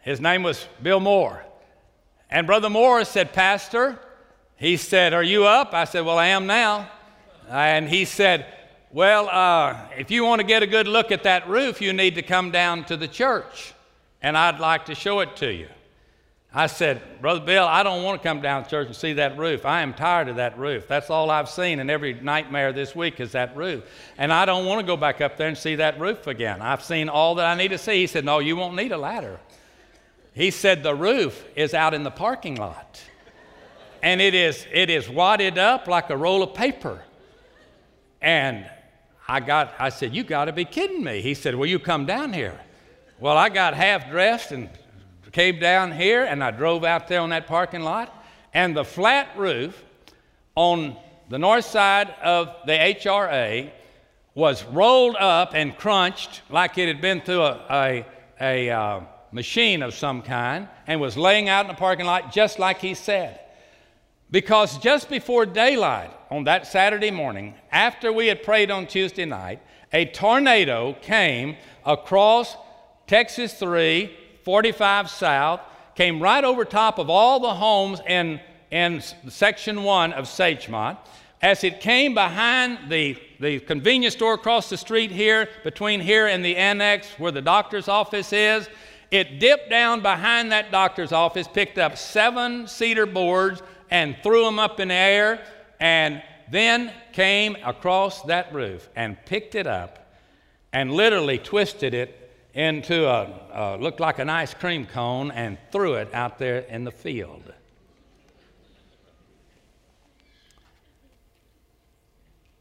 His 0.00 0.22
name 0.22 0.42
was 0.42 0.66
Bill 0.82 1.00
Moore. 1.00 1.42
And 2.30 2.46
Brother 2.46 2.70
Moore 2.70 3.04
said, 3.04 3.32
Pastor, 3.32 4.00
he 4.56 4.76
said, 4.76 5.12
Are 5.12 5.22
you 5.22 5.44
up? 5.44 5.74
I 5.74 5.84
said, 5.84 6.04
Well, 6.04 6.18
I 6.18 6.28
am 6.28 6.46
now. 6.46 6.88
And 7.48 7.88
he 7.88 8.04
said, 8.04 8.46
Well, 8.90 9.28
uh, 9.28 9.76
if 9.96 10.10
you 10.10 10.24
want 10.24 10.40
to 10.40 10.46
get 10.46 10.62
a 10.62 10.66
good 10.66 10.88
look 10.88 11.12
at 11.12 11.22
that 11.24 11.48
roof, 11.48 11.80
you 11.80 11.92
need 11.92 12.14
to 12.16 12.22
come 12.22 12.50
down 12.50 12.84
to 12.84 12.96
the 12.96 13.08
church, 13.08 13.74
and 14.22 14.36
I'd 14.36 14.58
like 14.58 14.86
to 14.86 14.94
show 14.94 15.20
it 15.20 15.36
to 15.36 15.52
you. 15.52 15.68
I 16.54 16.68
said, 16.68 17.20
Brother 17.20 17.44
Bill, 17.44 17.66
I 17.66 17.82
don't 17.82 18.02
want 18.02 18.22
to 18.22 18.26
come 18.26 18.40
down 18.40 18.64
to 18.64 18.70
church 18.70 18.86
and 18.86 18.96
see 18.96 19.12
that 19.14 19.36
roof. 19.36 19.66
I 19.66 19.82
am 19.82 19.92
tired 19.92 20.28
of 20.28 20.36
that 20.36 20.58
roof. 20.58 20.88
That's 20.88 21.10
all 21.10 21.30
I've 21.30 21.50
seen, 21.50 21.80
and 21.80 21.90
every 21.90 22.14
nightmare 22.14 22.72
this 22.72 22.96
week 22.96 23.20
is 23.20 23.32
that 23.32 23.54
roof. 23.54 23.84
And 24.16 24.32
I 24.32 24.46
don't 24.46 24.64
want 24.64 24.80
to 24.80 24.86
go 24.86 24.96
back 24.96 25.20
up 25.20 25.36
there 25.36 25.48
and 25.48 25.58
see 25.58 25.74
that 25.74 26.00
roof 26.00 26.26
again. 26.26 26.62
I've 26.62 26.82
seen 26.82 27.10
all 27.10 27.34
that 27.34 27.44
I 27.44 27.56
need 27.56 27.68
to 27.68 27.78
see. 27.78 28.00
He 28.00 28.06
said, 28.06 28.24
No, 28.24 28.38
you 28.38 28.56
won't 28.56 28.74
need 28.74 28.92
a 28.92 28.96
ladder. 28.96 29.38
He 30.32 30.50
said, 30.50 30.82
The 30.82 30.94
roof 30.94 31.44
is 31.56 31.74
out 31.74 31.92
in 31.92 32.04
the 32.04 32.10
parking 32.10 32.54
lot 32.54 33.02
and 34.06 34.20
it 34.20 34.34
is, 34.34 34.64
it 34.72 34.88
is 34.88 35.08
wadded 35.08 35.58
up 35.58 35.88
like 35.88 36.10
a 36.10 36.16
roll 36.16 36.40
of 36.44 36.54
paper. 36.54 37.02
And 38.22 38.64
I 39.26 39.40
got, 39.40 39.74
I 39.80 39.88
said, 39.88 40.14
You 40.14 40.22
got 40.22 40.44
to 40.44 40.52
be 40.52 40.64
kidding 40.64 41.02
me. 41.02 41.20
He 41.20 41.34
said, 41.34 41.56
Well, 41.56 41.68
you 41.68 41.80
come 41.80 42.06
down 42.06 42.32
here. 42.32 42.60
Well, 43.18 43.36
I 43.36 43.48
got 43.48 43.74
half 43.74 44.08
dressed 44.08 44.52
and 44.52 44.68
came 45.32 45.58
down 45.58 45.90
here 45.90 46.22
and 46.22 46.44
I 46.44 46.52
drove 46.52 46.84
out 46.84 47.08
there 47.08 47.20
on 47.20 47.30
that 47.30 47.48
parking 47.48 47.80
lot. 47.80 48.24
And 48.54 48.76
the 48.76 48.84
flat 48.84 49.36
roof 49.36 49.84
on 50.54 50.96
the 51.28 51.40
north 51.40 51.64
side 51.64 52.14
of 52.22 52.54
the 52.64 52.74
HRA 52.74 53.72
was 54.36 54.62
rolled 54.66 55.16
up 55.16 55.52
and 55.52 55.76
crunched 55.76 56.42
like 56.48 56.78
it 56.78 56.86
had 56.86 57.00
been 57.00 57.22
through 57.22 57.42
a, 57.42 57.66
a, 57.68 58.06
a 58.40 58.70
uh, 58.70 59.00
machine 59.32 59.82
of 59.82 59.94
some 59.94 60.22
kind 60.22 60.68
and 60.86 61.00
was 61.00 61.16
laying 61.16 61.48
out 61.48 61.62
in 61.62 61.66
the 61.66 61.74
parking 61.74 62.06
lot 62.06 62.30
just 62.32 62.60
like 62.60 62.78
he 62.78 62.94
said. 62.94 63.40
Because 64.30 64.78
just 64.78 65.08
before 65.08 65.46
daylight 65.46 66.10
on 66.30 66.44
that 66.44 66.66
Saturday 66.66 67.10
morning, 67.10 67.54
after 67.70 68.12
we 68.12 68.26
had 68.26 68.42
prayed 68.42 68.70
on 68.70 68.86
Tuesday 68.86 69.24
night, 69.24 69.60
a 69.92 70.04
tornado 70.06 70.96
came 71.00 71.56
across 71.84 72.56
Texas 73.06 73.54
3, 73.54 74.12
45 74.44 75.08
South, 75.08 75.60
came 75.94 76.20
right 76.20 76.42
over 76.42 76.64
top 76.64 76.98
of 76.98 77.08
all 77.08 77.38
the 77.38 77.54
homes 77.54 78.00
in, 78.06 78.40
in 78.72 79.00
section 79.28 79.84
1 79.84 80.12
of 80.12 80.24
Sagemont. 80.24 80.98
As 81.40 81.62
it 81.62 81.80
came 81.80 82.14
behind 82.14 82.90
the, 82.90 83.16
the 83.38 83.60
convenience 83.60 84.14
store 84.14 84.34
across 84.34 84.68
the 84.68 84.76
street 84.76 85.12
here, 85.12 85.48
between 85.62 86.00
here 86.00 86.26
and 86.26 86.44
the 86.44 86.56
annex 86.56 87.08
where 87.18 87.30
the 87.30 87.42
doctor's 87.42 87.86
office 87.86 88.32
is, 88.32 88.68
it 89.10 89.38
dipped 89.38 89.70
down 89.70 90.00
behind 90.00 90.50
that 90.50 90.72
doctor's 90.72 91.12
office, 91.12 91.46
picked 91.46 91.78
up 91.78 91.96
seven 91.96 92.66
cedar 92.66 93.06
boards, 93.06 93.62
and 93.90 94.16
threw 94.22 94.44
them 94.44 94.58
up 94.58 94.80
in 94.80 94.88
the 94.88 94.94
air, 94.94 95.44
and 95.80 96.22
then 96.50 96.92
came 97.12 97.56
across 97.64 98.22
that 98.22 98.54
roof 98.54 98.88
and 98.94 99.16
picked 99.26 99.54
it 99.54 99.66
up 99.66 100.14
and 100.72 100.92
literally 100.92 101.38
twisted 101.38 101.94
it 101.94 102.22
into 102.54 103.06
a, 103.06 103.76
looked 103.80 104.00
like 104.00 104.18
an 104.18 104.30
ice 104.30 104.54
cream 104.54 104.86
cone 104.86 105.30
and 105.30 105.58
threw 105.70 105.94
it 105.94 106.12
out 106.14 106.38
there 106.38 106.60
in 106.60 106.84
the 106.84 106.90
field. 106.90 107.52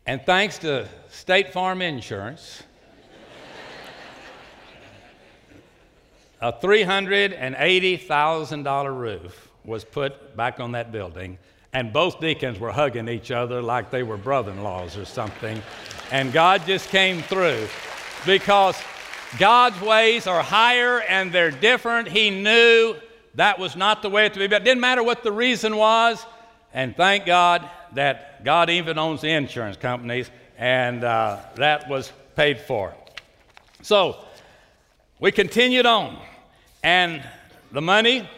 And 0.05 0.21
thanks 0.25 0.57
to 0.59 0.87
State 1.09 1.51
Farm 1.51 1.81
Insurance, 1.81 2.61
a 6.41 6.53
$380,000 6.53 8.99
roof 8.99 9.49
was 9.65 9.83
put 9.83 10.35
back 10.35 10.59
on 10.59 10.73
that 10.73 10.91
building, 10.91 11.37
and 11.73 11.91
both 11.91 12.19
deacons 12.19 12.59
were 12.59 12.71
hugging 12.71 13.09
each 13.09 13.31
other 13.31 13.61
like 13.61 13.91
they 13.91 14.03
were 14.03 14.17
brother 14.17 14.51
in 14.51 14.63
laws 14.63 14.97
or 14.97 15.05
something. 15.05 15.61
And 16.11 16.31
God 16.31 16.65
just 16.65 16.89
came 16.89 17.21
through 17.21 17.67
because 18.25 18.81
God's 19.37 19.79
ways 19.81 20.27
are 20.27 20.41
higher 20.41 21.01
and 21.01 21.31
they're 21.31 21.51
different. 21.51 22.07
He 22.07 22.29
knew 22.29 22.95
that 23.35 23.59
was 23.59 23.75
not 23.75 24.01
the 24.01 24.09
way 24.09 24.25
it 24.25 24.33
to 24.33 24.39
be, 24.39 24.47
but 24.47 24.61
it 24.61 24.65
didn't 24.65 24.81
matter 24.81 25.03
what 25.03 25.23
the 25.23 25.31
reason 25.31 25.75
was. 25.75 26.25
And 26.73 26.95
thank 26.95 27.25
God 27.25 27.69
that 27.93 28.43
God 28.43 28.69
even 28.69 28.97
owns 28.97 29.21
the 29.21 29.31
insurance 29.31 29.77
companies, 29.77 30.29
and 30.57 31.03
uh, 31.03 31.39
that 31.55 31.89
was 31.89 32.11
paid 32.35 32.59
for. 32.59 32.93
So 33.81 34.17
we 35.19 35.31
continued 35.31 35.85
on, 35.85 36.17
and 36.83 37.23
the 37.71 37.81
money 37.81 38.29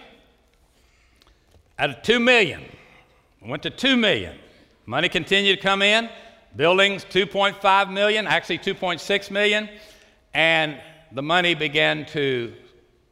out 1.79 1.89
of 1.91 2.01
2 2.01 2.19
million, 2.19 2.63
went 3.41 3.63
to 3.63 3.69
2 3.69 3.97
million. 3.97 4.37
Money 4.85 5.09
continued 5.09 5.57
to 5.57 5.61
come 5.61 5.81
in. 5.81 6.09
Buildings 6.55 7.05
2.5 7.05 7.91
million, 7.91 8.25
actually 8.25 8.57
2.6 8.57 9.31
million, 9.31 9.69
and 10.33 10.79
the 11.11 11.21
money 11.21 11.53
began 11.53 12.05
to 12.07 12.53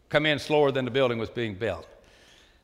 come 0.09 0.25
in 0.25 0.39
slower 0.39 0.71
than 0.71 0.85
the 0.85 0.91
building 0.91 1.19
was 1.19 1.29
being 1.29 1.53
built. 1.53 1.87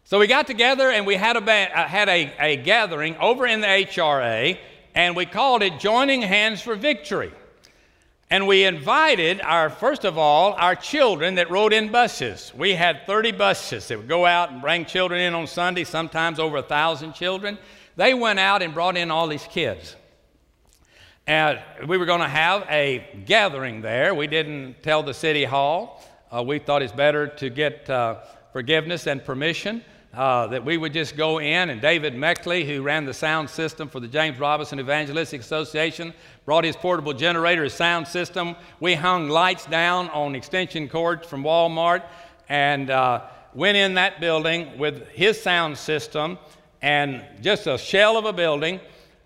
So 0.06 0.18
we 0.18 0.28
got 0.28 0.48
together 0.48 0.90
and 0.90 1.06
we 1.06 1.16
had 1.16 1.38
a, 1.38 1.42
uh, 1.42 1.88
had 1.88 2.10
a, 2.10 2.34
a 2.40 2.56
gathering 2.58 3.16
over 3.18 3.46
in 3.46 3.62
the 3.62 3.68
HRA, 3.68 4.58
and 4.96 5.16
we 5.16 5.26
called 5.26 5.62
it 5.62 5.80
Joining 5.80 6.22
Hands 6.22 6.60
for 6.60 6.76
Victory. 6.76 7.32
And 8.32 8.48
we 8.48 8.64
invited 8.64 9.42
our, 9.42 9.70
first 9.70 10.06
of 10.06 10.18
all, 10.18 10.54
our 10.54 10.74
children 10.74 11.36
that 11.36 11.52
rode 11.52 11.74
in 11.74 11.92
buses. 11.92 12.54
We 12.56 12.72
had 12.72 13.06
30 13.06 13.34
buses 13.34 13.90
that 13.90 13.98
would 13.98 14.08
go 14.08 14.26
out 14.26 14.52
and 14.52 14.62
bring 14.62 14.86
children 14.86 15.20
in 15.20 15.34
on 15.34 15.48
Sunday, 15.48 15.84
sometimes 15.84 16.40
over 16.40 16.56
a 16.56 16.64
thousand 16.64 17.12
children. 17.12 17.58
They 17.98 18.14
went 18.14 18.40
out 18.40 18.62
and 18.62 18.74
brought 18.74 18.96
in 18.96 19.12
all 19.12 19.28
these 19.28 19.46
kids. 19.48 19.98
And 21.28 21.60
we 21.86 21.98
were 21.98 22.06
going 22.06 22.22
to 22.22 22.28
have 22.30 22.66
a 22.70 23.06
gathering 23.26 23.82
there. 23.82 24.16
We 24.16 24.28
didn't 24.28 24.82
tell 24.82 25.04
the 25.04 25.14
city 25.14 25.44
hall. 25.44 26.02
Uh, 26.32 26.42
we 26.42 26.58
thought 26.58 26.82
it's 26.82 26.94
better 26.94 27.28
to 27.28 27.50
get 27.50 27.90
uh, 27.90 28.22
forgiveness 28.54 29.08
and 29.08 29.26
permission 29.26 29.84
uh, 30.14 30.48
that 30.48 30.64
we 30.64 30.78
would 30.78 30.94
just 30.94 31.16
go 31.16 31.40
in, 31.40 31.70
and 31.70 31.82
David 31.82 32.16
Meckley, 32.16 32.66
who 32.66 32.82
ran 32.82 33.06
the 33.06 33.14
sound 33.14 33.50
system 33.50 33.88
for 33.88 34.00
the 34.00 34.08
James 34.08 34.40
Robison 34.40 34.80
Evangelistic 34.80 35.42
Association, 35.42 36.14
brought 36.46 36.64
his 36.64 36.76
portable 36.76 37.14
generator, 37.14 37.64
his 37.64 37.74
sound 37.74 38.08
system. 38.08 38.56
We 38.80 38.96
hung 38.96 39.30
lights 39.30 39.66
down 39.66 40.10
on 40.10 40.36
extension 40.36 40.90
cords 40.90 41.28
from 41.28 41.44
Walmart 41.44 42.04
and 42.50 42.90
uh, 42.90 43.22
went 43.54 43.78
in 43.78 43.96
that 43.96 44.20
building 44.20 44.78
with 44.78 45.08
his 45.10 45.42
sound 45.42 45.78
system 45.78 46.38
and 46.82 47.24
just 47.42 47.68
a 47.68 47.78
shell 47.78 48.18
of 48.18 48.26
a 48.26 48.34
building 48.34 48.80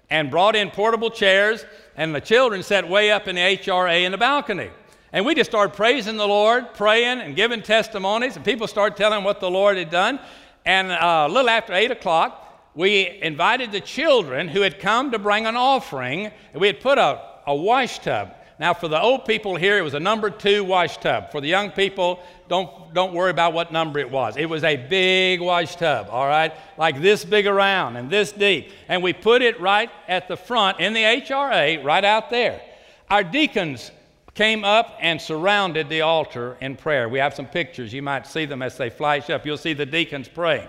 and 0.10 0.30
brought 0.30 0.56
in 0.56 0.70
portable 0.70 1.10
chairs, 1.10 1.66
and 1.98 2.14
the 2.14 2.22
children 2.22 2.62
sat 2.62 2.88
way 2.88 3.12
up 3.12 3.28
in 3.28 3.36
the 3.36 3.42
HRA 3.42 4.06
in 4.06 4.12
the 4.12 4.18
balcony. 4.18 4.70
And 5.12 5.26
we 5.26 5.34
just 5.34 5.50
started 5.50 5.76
praising 5.76 6.18
the 6.18 6.28
Lord, 6.28 6.74
praying 6.74 7.22
and 7.22 7.36
giving 7.36 7.62
testimonies, 7.62 8.36
and 8.36 8.44
people 8.44 8.68
started 8.68 8.98
telling 8.98 9.24
what 9.24 9.40
the 9.40 9.50
Lord 9.50 9.78
had 9.78 9.90
done. 9.90 10.20
And 10.66 10.92
uh, 10.92 11.26
a 11.28 11.32
little 11.32 11.50
after 11.50 11.74
8 11.74 11.92
o'clock, 11.92 12.45
we 12.76 13.20
invited 13.22 13.72
the 13.72 13.80
children 13.80 14.48
who 14.48 14.62
had 14.62 14.80
come 14.80 15.12
to 15.12 15.20
bring 15.20 15.46
an 15.46 15.56
offering. 15.56 16.32
We 16.54 16.68
had 16.68 16.82
put 16.82 16.98
a, 16.98 17.22
a 17.48 17.56
wash 17.56 18.00
tub. 18.00 18.34
Now, 18.58 18.74
for 18.74 18.88
the 18.88 19.02
old 19.02 19.26
people 19.26 19.56
here, 19.56 19.78
it 19.78 19.82
was 19.82 19.96
a 19.96 20.00
number 20.00 20.30
two 20.30 20.64
wash 20.64 20.98
tub. 20.98 21.32
For 21.32 21.42
the 21.42 21.48
young 21.48 21.72
people, 21.72 22.22
don't, 22.48 22.94
don't 22.94 23.14
worry 23.14 23.32
about 23.32 23.54
what 23.54 23.72
number 23.72 24.00
it 24.00 24.10
was. 24.10 24.38
It 24.38 24.50
was 24.50 24.64
a 24.64 24.78
big 24.78 25.42
wash 25.42 25.76
tub, 25.76 26.08
all 26.10 26.28
right, 26.28 26.54
like 26.78 27.02
this 27.02 27.26
big 27.26 27.48
around 27.48 27.98
and 27.98 28.10
this 28.10 28.32
deep. 28.32 28.72
And 28.88 29.04
we 29.04 29.12
put 29.12 29.42
it 29.42 29.60
right 29.60 29.90
at 30.08 30.28
the 30.28 30.38
front 30.38 30.80
in 30.80 30.94
the 30.94 31.04
HRA, 31.04 31.84
right 31.84 32.06
out 32.06 32.30
there. 32.30 32.62
Our 33.10 33.24
deacons 33.24 33.92
came 34.36 34.64
up 34.64 34.98
and 35.00 35.22
surrounded 35.22 35.90
the 35.90 36.02
altar 36.02 36.58
in 36.62 36.76
prayer. 36.76 37.08
We 37.10 37.20
have 37.20 37.34
some 37.34 37.48
pictures. 37.48 37.94
You 37.94 38.02
might 38.02 38.28
see 38.28 38.46
them 38.46 38.62
as 38.62 38.78
they 38.78 38.90
flash 38.90 39.30
up. 39.30 39.46
You'll 39.46 39.58
see 39.58 39.74
the 39.74 39.86
deacons 39.86 40.28
praying. 40.28 40.68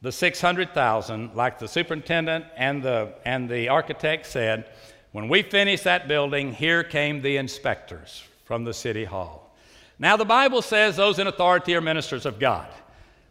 the 0.00 0.10
600,000 0.10 1.34
like 1.34 1.58
the 1.58 1.68
superintendent 1.68 2.46
and 2.56 2.82
the 2.82 3.12
and 3.24 3.48
the 3.48 3.68
architect 3.68 4.26
said, 4.26 4.70
when 5.12 5.28
we 5.28 5.42
finished 5.42 5.84
that 5.84 6.08
building, 6.08 6.52
here 6.52 6.82
came 6.82 7.20
the 7.20 7.36
inspectors 7.36 8.24
from 8.44 8.64
the 8.64 8.74
city 8.74 9.04
hall. 9.04 9.54
Now, 9.98 10.16
the 10.16 10.24
Bible 10.24 10.62
says 10.62 10.96
those 10.96 11.18
in 11.18 11.26
authority 11.26 11.74
are 11.74 11.80
ministers 11.80 12.24
of 12.24 12.38
God. 12.38 12.68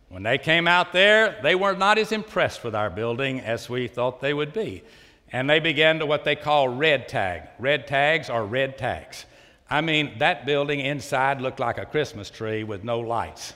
When 0.10 0.24
they 0.24 0.38
came 0.38 0.68
out 0.68 0.94
there, 0.94 1.40
they 1.44 1.56
were 1.56 1.76
not 1.76 1.98
as 1.98 2.12
impressed 2.12 2.64
with 2.64 2.76
our 2.76 2.90
building 2.90 3.40
as 3.40 3.70
we 3.70 3.88
thought 3.88 4.22
they 4.22 4.34
would 4.34 4.54
be. 4.54 4.84
And 5.32 5.50
they 5.50 5.60
began 5.60 6.00
to 6.00 6.06
what 6.06 6.24
they 6.24 6.36
call 6.36 6.70
red 6.70 7.08
tag. 7.08 7.44
Red 7.60 7.88
tags 7.88 8.30
are 8.30 8.46
red 8.46 8.78
tags. 8.78 9.26
I 9.70 9.82
mean, 9.82 10.20
that 10.20 10.46
building 10.46 10.80
inside 10.80 11.42
looked 11.42 11.60
like 11.60 11.78
a 11.78 11.86
Christmas 11.86 12.30
tree 12.30 12.64
with 12.64 12.84
no 12.84 13.00
lights 13.00 13.54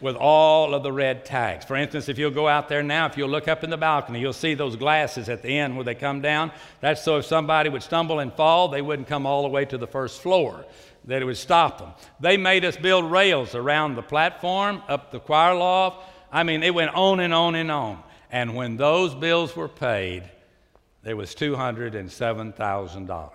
with 0.00 0.16
all 0.16 0.74
of 0.74 0.82
the 0.82 0.92
red 0.92 1.24
tags. 1.24 1.64
For 1.64 1.76
instance, 1.76 2.08
if 2.08 2.18
you'll 2.18 2.30
go 2.30 2.48
out 2.48 2.68
there 2.68 2.82
now, 2.82 3.06
if 3.06 3.16
you'll 3.16 3.28
look 3.28 3.48
up 3.48 3.62
in 3.64 3.70
the 3.70 3.76
balcony, 3.76 4.20
you'll 4.20 4.32
see 4.32 4.54
those 4.54 4.76
glasses 4.76 5.28
at 5.28 5.42
the 5.42 5.58
end 5.58 5.76
where 5.76 5.84
they 5.84 5.94
come 5.94 6.20
down. 6.20 6.52
That's 6.80 7.02
so 7.02 7.18
if 7.18 7.26
somebody 7.26 7.68
would 7.68 7.82
stumble 7.82 8.20
and 8.20 8.32
fall, 8.32 8.68
they 8.68 8.82
wouldn't 8.82 9.08
come 9.08 9.26
all 9.26 9.42
the 9.42 9.48
way 9.48 9.64
to 9.66 9.78
the 9.78 9.86
first 9.86 10.22
floor, 10.22 10.64
that 11.04 11.22
it 11.22 11.24
would 11.24 11.36
stop 11.36 11.78
them. 11.78 11.90
They 12.18 12.36
made 12.36 12.64
us 12.64 12.76
build 12.76 13.10
rails 13.10 13.54
around 13.54 13.94
the 13.94 14.02
platform, 14.02 14.82
up 14.88 15.10
the 15.10 15.20
choir 15.20 15.54
loft. 15.54 16.08
I 16.32 16.42
mean, 16.44 16.62
it 16.62 16.74
went 16.74 16.94
on 16.94 17.20
and 17.20 17.34
on 17.34 17.54
and 17.54 17.70
on. 17.70 18.02
And 18.32 18.54
when 18.54 18.76
those 18.76 19.14
bills 19.14 19.56
were 19.56 19.68
paid, 19.68 20.22
there 21.02 21.16
was 21.16 21.34
$207,000. 21.34 23.30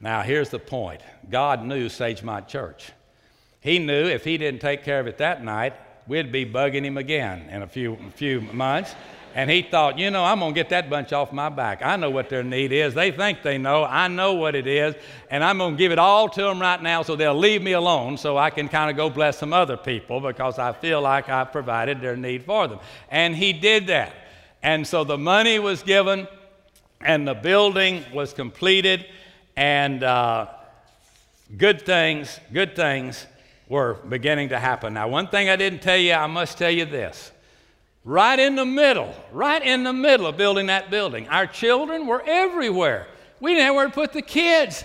Now, 0.00 0.22
here's 0.22 0.48
the 0.50 0.58
point 0.58 1.00
God 1.30 1.64
knew 1.64 1.88
Sagemont 1.88 2.48
Church. 2.48 2.92
He 3.60 3.78
knew 3.78 4.06
if 4.06 4.24
he 4.24 4.36
didn't 4.36 4.60
take 4.60 4.84
care 4.84 5.00
of 5.00 5.06
it 5.06 5.16
that 5.18 5.42
night, 5.42 5.72
we'd 6.06 6.30
be 6.30 6.44
bugging 6.44 6.84
him 6.84 6.98
again 6.98 7.48
in 7.48 7.62
a 7.62 7.66
few, 7.66 7.96
few 8.14 8.42
months. 8.42 8.94
And 9.34 9.50
he 9.50 9.62
thought, 9.62 9.98
you 9.98 10.12
know, 10.12 10.24
I'm 10.24 10.38
going 10.38 10.54
to 10.54 10.54
get 10.54 10.68
that 10.68 10.88
bunch 10.88 11.12
off 11.12 11.32
my 11.32 11.48
back. 11.48 11.82
I 11.82 11.96
know 11.96 12.08
what 12.08 12.28
their 12.28 12.44
need 12.44 12.70
is. 12.70 12.94
They 12.94 13.10
think 13.10 13.42
they 13.42 13.58
know. 13.58 13.82
I 13.82 14.06
know 14.06 14.34
what 14.34 14.54
it 14.54 14.68
is. 14.68 14.94
And 15.28 15.42
I'm 15.42 15.58
going 15.58 15.74
to 15.74 15.78
give 15.78 15.90
it 15.90 15.98
all 15.98 16.28
to 16.28 16.42
them 16.42 16.60
right 16.60 16.80
now 16.80 17.02
so 17.02 17.16
they'll 17.16 17.34
leave 17.34 17.60
me 17.60 17.72
alone 17.72 18.16
so 18.16 18.36
I 18.36 18.50
can 18.50 18.68
kind 18.68 18.90
of 18.90 18.96
go 18.96 19.10
bless 19.10 19.38
some 19.38 19.52
other 19.52 19.76
people 19.76 20.20
because 20.20 20.60
I 20.60 20.72
feel 20.72 21.00
like 21.00 21.28
I've 21.28 21.50
provided 21.50 22.00
their 22.00 22.16
need 22.16 22.44
for 22.44 22.68
them. 22.68 22.78
And 23.10 23.34
he 23.34 23.52
did 23.52 23.88
that. 23.88 24.14
And 24.64 24.86
so 24.86 25.04
the 25.04 25.18
money 25.18 25.58
was 25.58 25.82
given 25.82 26.26
and 27.02 27.28
the 27.28 27.34
building 27.34 28.02
was 28.14 28.32
completed. 28.32 29.04
And 29.56 30.02
uh, 30.02 30.48
good 31.58 31.82
things, 31.82 32.40
good 32.50 32.74
things 32.74 33.26
were 33.68 33.94
beginning 34.08 34.48
to 34.48 34.58
happen. 34.58 34.94
Now, 34.94 35.08
one 35.08 35.28
thing 35.28 35.50
I 35.50 35.56
didn't 35.56 35.82
tell 35.82 35.98
you, 35.98 36.14
I 36.14 36.26
must 36.28 36.56
tell 36.56 36.70
you 36.70 36.86
this. 36.86 37.30
Right 38.06 38.38
in 38.38 38.56
the 38.56 38.64
middle, 38.64 39.14
right 39.32 39.62
in 39.62 39.84
the 39.84 39.92
middle 39.92 40.26
of 40.26 40.38
building 40.38 40.66
that 40.66 40.90
building, 40.90 41.28
our 41.28 41.46
children 41.46 42.06
were 42.06 42.22
everywhere. 42.26 43.06
We 43.40 43.52
didn't 43.52 43.66
have 43.66 43.74
where 43.74 43.86
to 43.86 43.92
put 43.92 44.14
the 44.14 44.22
kids. 44.22 44.82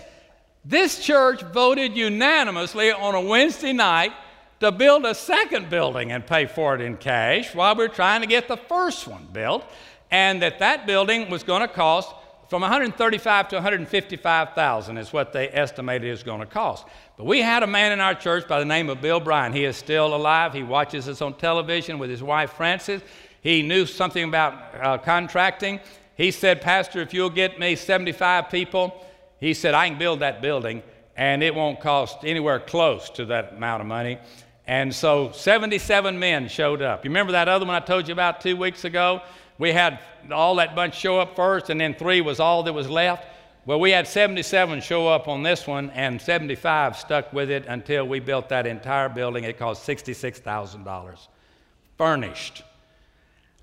This 0.65 1.01
church 1.01 1.41
voted 1.41 1.95
unanimously 1.95 2.91
on 2.91 3.15
a 3.15 3.21
Wednesday 3.21 3.71
night 3.71 4.11
to 4.59 4.71
build 4.71 5.05
a 5.05 5.15
second 5.15 5.69
building 5.69 6.11
and 6.11 6.25
pay 6.25 6.45
for 6.45 6.75
it 6.75 6.81
in 6.81 6.97
cash 6.97 7.55
while 7.55 7.75
we 7.75 7.85
we're 7.85 7.93
trying 7.93 8.21
to 8.21 8.27
get 8.27 8.47
the 8.47 8.57
first 8.57 9.07
one 9.07 9.27
built, 9.31 9.63
and 10.11 10.41
that 10.41 10.59
that 10.59 10.85
building 10.85 11.29
was 11.29 11.43
going 11.43 11.61
to 11.61 11.67
cost 11.67 12.13
from 12.49 12.63
135 12.63 13.49
to 13.49 13.55
155,000 13.57 14.97
is 14.97 15.13
what 15.13 15.31
they 15.31 15.49
estimated 15.49 16.09
was 16.09 16.23
going 16.23 16.39
to 16.39 16.47
cost. 16.47 16.85
But 17.15 17.25
we 17.25 17.41
had 17.41 17.61
a 17.61 17.67
man 17.67 17.91
in 17.91 18.01
our 18.01 18.15
church 18.15 18.47
by 18.47 18.59
the 18.59 18.65
name 18.65 18.89
of 18.89 19.01
Bill 19.01 19.19
Bryan. 19.19 19.53
He 19.53 19.65
is 19.65 19.77
still 19.77 20.15
alive. 20.15 20.53
He 20.53 20.63
watches 20.63 21.07
us 21.07 21.21
on 21.21 21.35
television 21.35 21.99
with 21.99 22.09
his 22.09 22.23
wife 22.23 22.53
Frances. 22.53 23.03
He 23.41 23.61
knew 23.61 23.85
something 23.85 24.23
about 24.23 24.53
uh, 24.81 24.97
contracting. 24.97 25.79
He 26.15 26.31
said, 26.31 26.59
Pastor, 26.59 27.01
if 27.01 27.13
you'll 27.13 27.29
get 27.29 27.59
me 27.59 27.75
75 27.75 28.49
people, 28.49 29.05
he 29.39 29.53
said, 29.53 29.75
I 29.75 29.87
can 29.87 29.99
build 29.99 30.21
that 30.21 30.41
building 30.41 30.81
and 31.15 31.43
it 31.43 31.53
won't 31.53 31.81
cost 31.81 32.19
anywhere 32.23 32.59
close 32.59 33.09
to 33.11 33.25
that 33.25 33.53
amount 33.53 33.81
of 33.81 33.87
money. 33.87 34.17
And 34.69 34.93
so 34.93 35.31
77 35.31 36.19
men 36.19 36.47
showed 36.47 36.81
up. 36.81 37.03
You 37.03 37.09
remember 37.09 37.33
that 37.33 37.49
other 37.49 37.65
one 37.65 37.75
I 37.75 37.79
told 37.79 38.07
you 38.07 38.13
about 38.13 38.39
two 38.39 38.55
weeks 38.55 38.85
ago? 38.85 39.21
we 39.59 39.73
had 39.73 39.99
all 40.31 40.55
that 40.55 40.73
bunch 40.73 40.95
show 40.95 41.19
up 41.19 41.35
first, 41.35 41.69
and 41.69 41.79
then 41.79 41.93
three 41.93 42.21
was 42.21 42.39
all 42.39 42.63
that 42.63 42.73
was 42.73 42.89
left. 42.89 43.27
Well, 43.65 43.79
we 43.79 43.91
had 43.91 44.07
77 44.07 44.81
show 44.81 45.07
up 45.07 45.27
on 45.27 45.43
this 45.43 45.67
one, 45.67 45.91
and 45.91 46.19
75 46.19 46.97
stuck 46.97 47.31
with 47.33 47.51
it 47.51 47.65
until 47.67 48.07
we 48.07 48.19
built 48.19 48.49
that 48.49 48.65
entire 48.65 49.09
building. 49.09 49.43
It 49.43 49.59
cost 49.59 49.85
$66,000, 49.85 51.27
furnished 51.97 52.63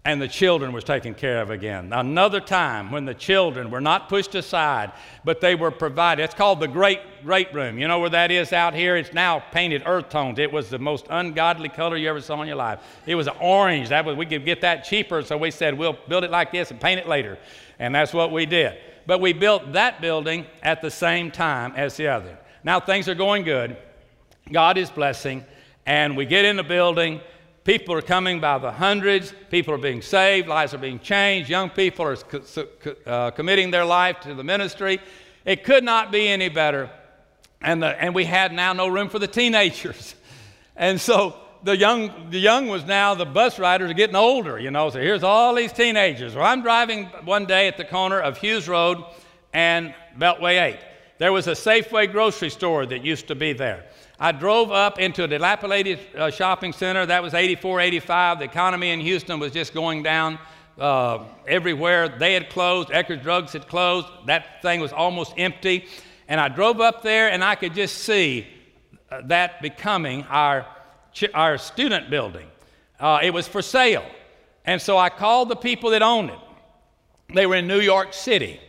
and 0.07 0.23
the 0.23 0.29
children 0.29 0.73
was 0.73 0.85
taken 0.85 1.15
care 1.15 1.43
of 1.43 1.51
again. 1.51 1.93
Another 1.93 2.39
time 2.39 2.93
when 2.93 3.05
the 3.05 3.13
children 3.13 3.73
were 3.73 3.81
not 3.81 4.09
pushed 4.09 4.37
aside, 4.37 4.93
but 5.25 5.41
they 5.41 5.57
were 5.57 5.73
provided. 5.73 6.23
It's 6.23 6.33
called 6.33 6.61
the 6.61 6.69
Great 6.69 7.01
Great 7.25 7.53
Room. 7.53 7.77
You 7.77 7.89
know 7.89 7.99
where 7.99 8.11
that 8.11 8.31
is 8.31 8.53
out 8.53 8.73
here? 8.73 8.97
It's 8.97 9.13
now 9.13 9.41
painted 9.51 9.83
earth 9.85 10.09
tones. 10.09 10.39
It 10.39 10.53
was 10.53 10.71
the 10.71 10.79
most 10.79 11.07
ungodly 11.11 11.69
color 11.69 11.97
you 11.97 12.09
ever 12.09 12.21
saw 12.21 12.41
in 12.41 12.47
your 12.47 12.57
life. 12.57 12.79
It 13.05 13.17
was 13.17 13.29
orange. 13.41 13.89
That 13.89 14.05
was 14.05 14.17
we 14.17 14.27
could 14.27 14.45
get 14.45 14.61
that 14.61 14.85
cheaper, 14.85 15.23
so 15.23 15.37
we 15.37 15.51
said 15.51 15.77
we'll 15.77 15.99
build 16.07 16.23
it 16.23 16.31
like 16.31 16.53
this 16.53 16.71
and 16.71 16.81
paint 16.81 17.01
it 17.01 17.09
later, 17.09 17.37
and 17.81 17.93
that's 17.93 18.15
what 18.15 18.31
we 18.31 18.47
did. 18.47 18.79
But 19.07 19.21
we 19.21 19.33
built 19.33 19.73
that 19.73 20.01
building 20.01 20.47
at 20.63 20.83
the 20.83 20.91
same 20.91 21.33
time 21.33 21.73
as 21.75 21.97
the 21.97 22.07
other. 22.07 22.39
Now 22.63 22.79
things 22.79 23.09
are 23.09 23.17
going 23.17 23.43
good. 23.43 23.77
God 24.53 24.79
is 24.79 24.89
blessing, 24.89 25.45
and 25.85 26.17
we 26.17 26.27
get 26.27 26.45
in 26.45 26.55
the 26.55 26.63
building 26.63 27.21
People 27.67 27.97
are 27.97 28.03
coming 28.03 28.39
by 28.39 28.59
the 28.59 28.71
hundreds. 28.71 29.35
People 29.51 29.75
are 29.75 29.79
being 29.79 30.01
saved. 30.01 30.47
Lives 30.47 30.73
are 30.73 30.79
being 30.79 31.01
changed. 31.01 31.51
Young 31.51 31.69
people 31.69 32.07
are 32.07 32.17
uh, 33.05 33.33
committing 33.33 33.73
their 33.73 33.85
life 33.85 34.21
to 34.21 34.35
the 34.35 34.45
ministry. 34.45 35.01
It 35.45 35.65
could 35.65 35.83
not 35.83 36.13
be 36.13 36.29
any 36.29 36.49
better. 36.49 36.89
And, 37.61 37.83
the, 37.83 37.89
and 37.89 38.15
we 38.15 38.25
had 38.25 38.53
now 38.53 38.73
no 38.73 38.87
room 38.87 39.09
for 39.09 39.19
the 39.19 39.27
teenagers. 39.27 40.15
And 40.79 41.01
so 41.01 41.35
the 41.63 41.75
young, 41.75 42.29
the 42.29 42.39
young 42.39 42.69
was 42.69 42.85
now, 42.85 43.15
the 43.15 43.25
bus 43.25 43.59
riders 43.59 43.91
are 43.91 43.95
getting 43.95 44.15
older, 44.15 44.59
you 44.59 44.71
know. 44.71 44.91
So 44.91 45.01
here's 45.01 45.23
all 45.23 45.55
these 45.55 45.73
teenagers. 45.73 46.35
Well, 46.35 46.45
I'm 46.45 46.61
driving 46.61 47.07
one 47.25 47.47
day 47.47 47.67
at 47.67 47.79
the 47.79 47.85
corner 47.87 48.21
of 48.21 48.37
Hughes 48.37 48.69
Road 48.69 49.03
and 49.55 49.95
Beltway 50.19 50.61
8. 50.61 50.79
There 51.17 51.33
was 51.33 51.47
a 51.47 51.53
Safeway 51.53 52.13
grocery 52.13 52.51
store 52.51 52.85
that 52.85 53.03
used 53.03 53.29
to 53.29 53.35
be 53.35 53.55
there. 53.55 53.87
I 54.19 54.33
drove 54.33 54.73
up 54.73 54.99
into 54.99 55.25
a 55.25 55.29
dilapidated 55.29 55.99
uh, 56.17 56.31
shopping 56.31 56.73
center. 56.73 57.05
That 57.05 57.23
was 57.23 57.35
84, 57.35 57.81
85. 57.81 58.39
The 58.39 58.45
economy 58.47 58.91
in 58.91 59.01
Houston 59.01 59.39
was 59.39 59.53
just 59.53 59.75
going 59.75 60.03
down 60.03 60.39
uh, 60.79 61.25
everywhere. 61.47 62.09
They 62.09 62.33
had 62.33 62.49
closed, 62.49 62.89
Eckerd's 62.89 63.23
Drugs 63.23 63.53
had 63.53 63.69
closed. 63.69 64.07
That 64.27 64.63
thing 64.63 64.81
was 64.81 64.93
almost 64.93 65.35
empty. 65.37 65.87
And 66.29 66.41
I 66.41 66.49
drove 66.49 66.81
up 66.81 67.03
there 67.03 67.31
and 67.31 67.45
I 67.45 67.57
could 67.57 67.75
just 67.75 67.99
see 67.99 68.47
uh, 69.11 69.21
that 69.27 69.61
becoming 69.61 70.25
our, 70.25 70.67
our 71.35 71.59
student 71.59 72.09
building. 72.09 72.47
Uh, 72.99 73.21
it 73.23 73.35
was 73.35 73.47
for 73.47 73.61
sale. 73.61 74.07
And 74.65 74.81
so 74.81 74.97
I 74.97 75.11
called 75.11 75.51
the 75.51 75.57
people 75.57 75.91
that 75.91 76.03
owned 76.03 76.31
it. 76.31 76.39
They 77.35 77.47
were 77.47 77.57
in 77.57 77.67
New 77.67 77.81
York 77.81 78.15
City. 78.15 78.61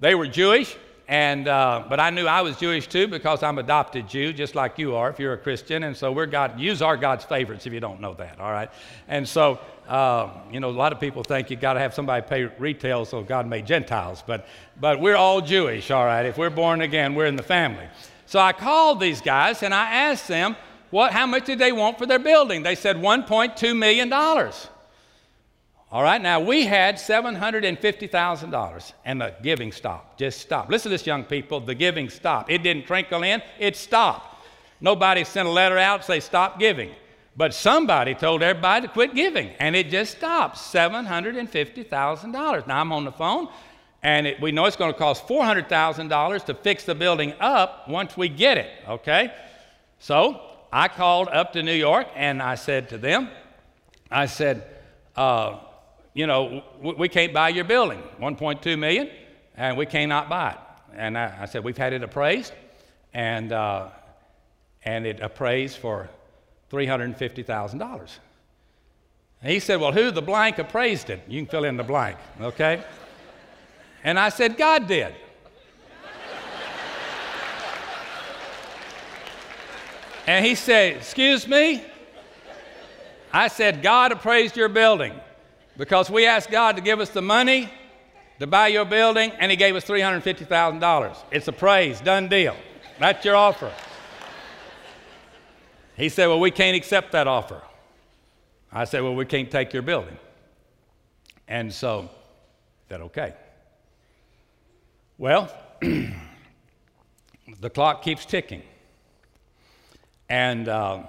They 0.00 0.14
were 0.14 0.26
Jewish, 0.26 0.76
and, 1.08 1.46
uh, 1.46 1.84
but 1.88 2.00
I 2.00 2.10
knew 2.10 2.26
I 2.26 2.42
was 2.42 2.56
Jewish 2.56 2.88
too 2.88 3.06
because 3.06 3.44
I'm 3.44 3.58
adopted 3.58 4.08
Jew, 4.08 4.32
just 4.32 4.56
like 4.56 4.76
you 4.76 4.96
are 4.96 5.08
if 5.08 5.20
you're 5.20 5.34
a 5.34 5.38
Christian. 5.38 5.84
And 5.84 5.96
so 5.96 6.10
we're 6.10 6.26
God, 6.26 6.58
use 6.58 6.82
our 6.82 6.96
God's 6.96 7.24
favorites 7.24 7.64
if 7.64 7.72
you 7.72 7.78
don't 7.78 8.00
know 8.00 8.14
that, 8.14 8.40
all 8.40 8.50
right? 8.50 8.68
And 9.06 9.28
so, 9.28 9.60
uh, 9.88 10.30
you 10.50 10.58
know, 10.58 10.68
a 10.68 10.70
lot 10.70 10.92
of 10.92 10.98
people 10.98 11.22
think 11.22 11.48
you 11.48 11.56
got 11.56 11.74
to 11.74 11.80
have 11.80 11.94
somebody 11.94 12.26
pay 12.26 12.44
retail 12.58 13.04
so 13.04 13.22
God 13.22 13.46
made 13.46 13.66
Gentiles. 13.66 14.24
But, 14.26 14.48
but 14.80 15.00
we're 15.00 15.16
all 15.16 15.40
Jewish, 15.40 15.92
all 15.92 16.04
right? 16.04 16.26
If 16.26 16.38
we're 16.38 16.50
born 16.50 16.80
again, 16.80 17.14
we're 17.14 17.26
in 17.26 17.36
the 17.36 17.42
family. 17.44 17.86
So 18.26 18.40
I 18.40 18.52
called 18.52 18.98
these 18.98 19.20
guys 19.20 19.62
and 19.62 19.72
I 19.72 19.88
asked 19.92 20.26
them, 20.26 20.56
what, 20.90 21.12
how 21.12 21.26
much 21.26 21.46
did 21.46 21.60
they 21.60 21.70
want 21.70 21.98
for 21.98 22.06
their 22.06 22.18
building? 22.18 22.64
They 22.64 22.74
said 22.74 22.96
$1.2 22.96 23.76
million. 23.76 24.10
All 25.92 26.02
right, 26.02 26.20
now 26.20 26.40
we 26.40 26.64
had 26.64 26.96
$750,000 26.96 28.92
and 29.04 29.20
the 29.20 29.34
giving 29.40 29.70
stopped, 29.70 30.18
just 30.18 30.40
stopped. 30.40 30.68
Listen 30.68 30.90
to 30.90 30.96
this, 30.96 31.06
young 31.06 31.22
people, 31.22 31.60
the 31.60 31.76
giving 31.76 32.08
stopped. 32.08 32.50
It 32.50 32.64
didn't 32.64 32.86
trickle 32.86 33.22
in, 33.22 33.40
it 33.60 33.76
stopped. 33.76 34.34
Nobody 34.80 35.22
sent 35.22 35.46
a 35.46 35.50
letter 35.50 35.78
out 35.78 36.04
say 36.04 36.18
stop 36.18 36.58
giving. 36.58 36.90
But 37.36 37.54
somebody 37.54 38.14
told 38.14 38.42
everybody 38.42 38.86
to 38.86 38.92
quit 38.92 39.14
giving, 39.14 39.50
and 39.60 39.76
it 39.76 39.90
just 39.90 40.16
stopped. 40.16 40.56
$750,000. 40.56 42.66
Now 42.66 42.80
I'm 42.80 42.92
on 42.92 43.04
the 43.04 43.12
phone, 43.12 43.48
and 44.02 44.26
it, 44.26 44.40
we 44.40 44.52
know 44.52 44.64
it's 44.64 44.76
going 44.76 44.92
to 44.92 44.98
cost 44.98 45.28
$400,000 45.28 46.44
to 46.46 46.54
fix 46.54 46.84
the 46.84 46.94
building 46.94 47.34
up 47.38 47.88
once 47.88 48.16
we 48.16 48.28
get 48.28 48.58
it, 48.58 48.70
okay? 48.88 49.32
So 49.98 50.40
I 50.72 50.88
called 50.88 51.28
up 51.28 51.52
to 51.52 51.62
New 51.62 51.74
York, 51.74 52.08
and 52.16 52.42
I 52.42 52.54
said 52.54 52.88
to 52.88 52.98
them, 52.98 53.28
I 54.10 54.26
said, 54.26 54.66
uh, 55.14 55.58
you 56.16 56.26
know, 56.26 56.62
we 56.80 57.10
can't 57.10 57.34
buy 57.34 57.50
your 57.50 57.66
building, 57.66 58.02
1.2 58.18 58.78
million, 58.78 59.10
and 59.54 59.76
we 59.76 59.84
cannot 59.84 60.30
buy 60.30 60.52
it. 60.52 60.58
And 60.94 61.18
I, 61.18 61.40
I 61.42 61.44
said, 61.44 61.62
we've 61.62 61.76
had 61.76 61.92
it 61.92 62.02
appraised, 62.02 62.54
and, 63.12 63.52
uh, 63.52 63.88
and 64.82 65.06
it 65.06 65.20
appraised 65.20 65.76
for 65.76 66.08
$350,000. 66.72 68.10
He 69.42 69.60
said, 69.60 69.78
well, 69.78 69.92
who 69.92 70.10
the 70.10 70.22
blank 70.22 70.56
appraised 70.58 71.10
it? 71.10 71.20
You 71.28 71.42
can 71.42 71.50
fill 71.50 71.64
in 71.64 71.76
the 71.76 71.84
blank, 71.84 72.16
okay? 72.40 72.82
and 74.02 74.18
I 74.18 74.30
said, 74.30 74.56
God 74.56 74.88
did. 74.88 75.14
and 80.26 80.46
he 80.46 80.54
said, 80.54 80.96
excuse 80.96 81.46
me? 81.46 81.84
I 83.34 83.48
said, 83.48 83.82
God 83.82 84.12
appraised 84.12 84.56
your 84.56 84.70
building 84.70 85.12
because 85.76 86.10
we 86.10 86.26
asked 86.26 86.50
God 86.50 86.76
to 86.76 86.82
give 86.82 87.00
us 87.00 87.10
the 87.10 87.22
money 87.22 87.70
to 88.38 88.46
buy 88.46 88.68
your 88.68 88.84
building, 88.84 89.32
and 89.38 89.50
He 89.50 89.56
gave 89.56 89.74
us 89.76 89.84
$350,000. 89.84 91.16
It's 91.30 91.48
a 91.48 91.52
praise, 91.52 92.00
done 92.00 92.28
deal. 92.28 92.56
That's 92.98 93.24
your 93.24 93.36
offer. 93.36 93.72
He 95.96 96.08
said, 96.08 96.26
Well, 96.26 96.40
we 96.40 96.50
can't 96.50 96.76
accept 96.76 97.12
that 97.12 97.26
offer. 97.26 97.62
I 98.72 98.84
said, 98.84 99.02
Well, 99.02 99.14
we 99.14 99.24
can't 99.24 99.50
take 99.50 99.72
your 99.72 99.82
building. 99.82 100.18
And 101.48 101.72
so, 101.72 102.10
said, 102.88 103.00
Okay. 103.00 103.34
Well, 105.18 105.50
the 105.80 107.70
clock 107.72 108.02
keeps 108.02 108.26
ticking. 108.26 108.62
And 110.28 110.68
uh, 110.68 111.04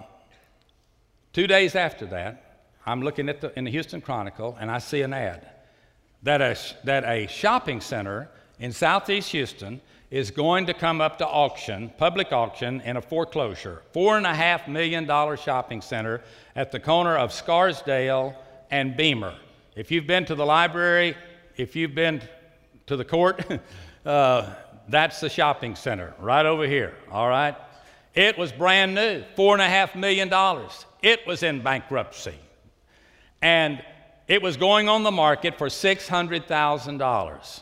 two 1.34 1.48
days 1.48 1.76
after 1.76 2.06
that, 2.08 2.47
I'm 2.88 3.02
looking 3.02 3.28
at 3.28 3.42
the, 3.42 3.52
in 3.60 3.66
the 3.66 3.72
Houston 3.72 4.00
Chronicle 4.00 4.58
and 4.58 4.72
I 4.72 4.80
see 4.80 5.02
an 5.02 5.12
ad 5.12 5.46
that 6.24 6.42
a, 6.42 6.58
that 6.86 7.04
a 7.04 7.28
shopping 7.28 7.82
center 7.82 8.30
in 8.60 8.72
southeast 8.72 9.30
Houston 9.32 9.82
is 10.10 10.32
going 10.32 10.66
to 10.68 10.74
come 10.74 11.02
up 11.02 11.18
to 11.18 11.28
auction, 11.28 11.92
public 11.98 12.32
auction, 12.32 12.80
in 12.82 12.96
a 12.96 13.02
foreclosure. 13.02 13.82
Four 13.92 14.16
and 14.16 14.26
a 14.26 14.34
half 14.34 14.70
million 14.70 15.06
dollar 15.06 15.36
shopping 15.36 15.82
center 15.82 16.22
at 16.56 16.72
the 16.72 16.80
corner 16.80 17.18
of 17.18 17.34
Scarsdale 17.34 18.34
and 18.72 18.96
Beamer. 18.96 19.36
If 19.76 19.92
you've 19.92 20.08
been 20.08 20.24
to 20.24 20.36
the 20.36 20.46
library, 20.46 21.18
if 21.58 21.76
you've 21.76 21.94
been 21.94 22.22
to 22.86 22.96
the 22.96 23.04
court, 23.04 23.46
uh, 24.06 24.54
that's 24.88 25.20
the 25.20 25.30
shopping 25.30 25.76
center 25.76 26.14
right 26.20 26.46
over 26.46 26.66
here, 26.66 26.96
all 27.12 27.28
right? 27.28 27.56
It 28.16 28.38
was 28.38 28.54
brand 28.54 28.96
new, 28.96 29.26
four 29.36 29.54
and 29.54 29.62
a 29.62 29.68
half 29.68 29.94
million 29.94 30.30
dollars. 30.30 30.86
It 31.04 31.28
was 31.28 31.44
in 31.44 31.62
bankruptcy 31.62 32.36
and 33.42 33.84
it 34.28 34.42
was 34.42 34.58
going 34.58 34.90
on 34.90 35.04
the 35.04 35.12
market 35.12 35.58
for 35.58 35.68
$600,000. 35.68 37.62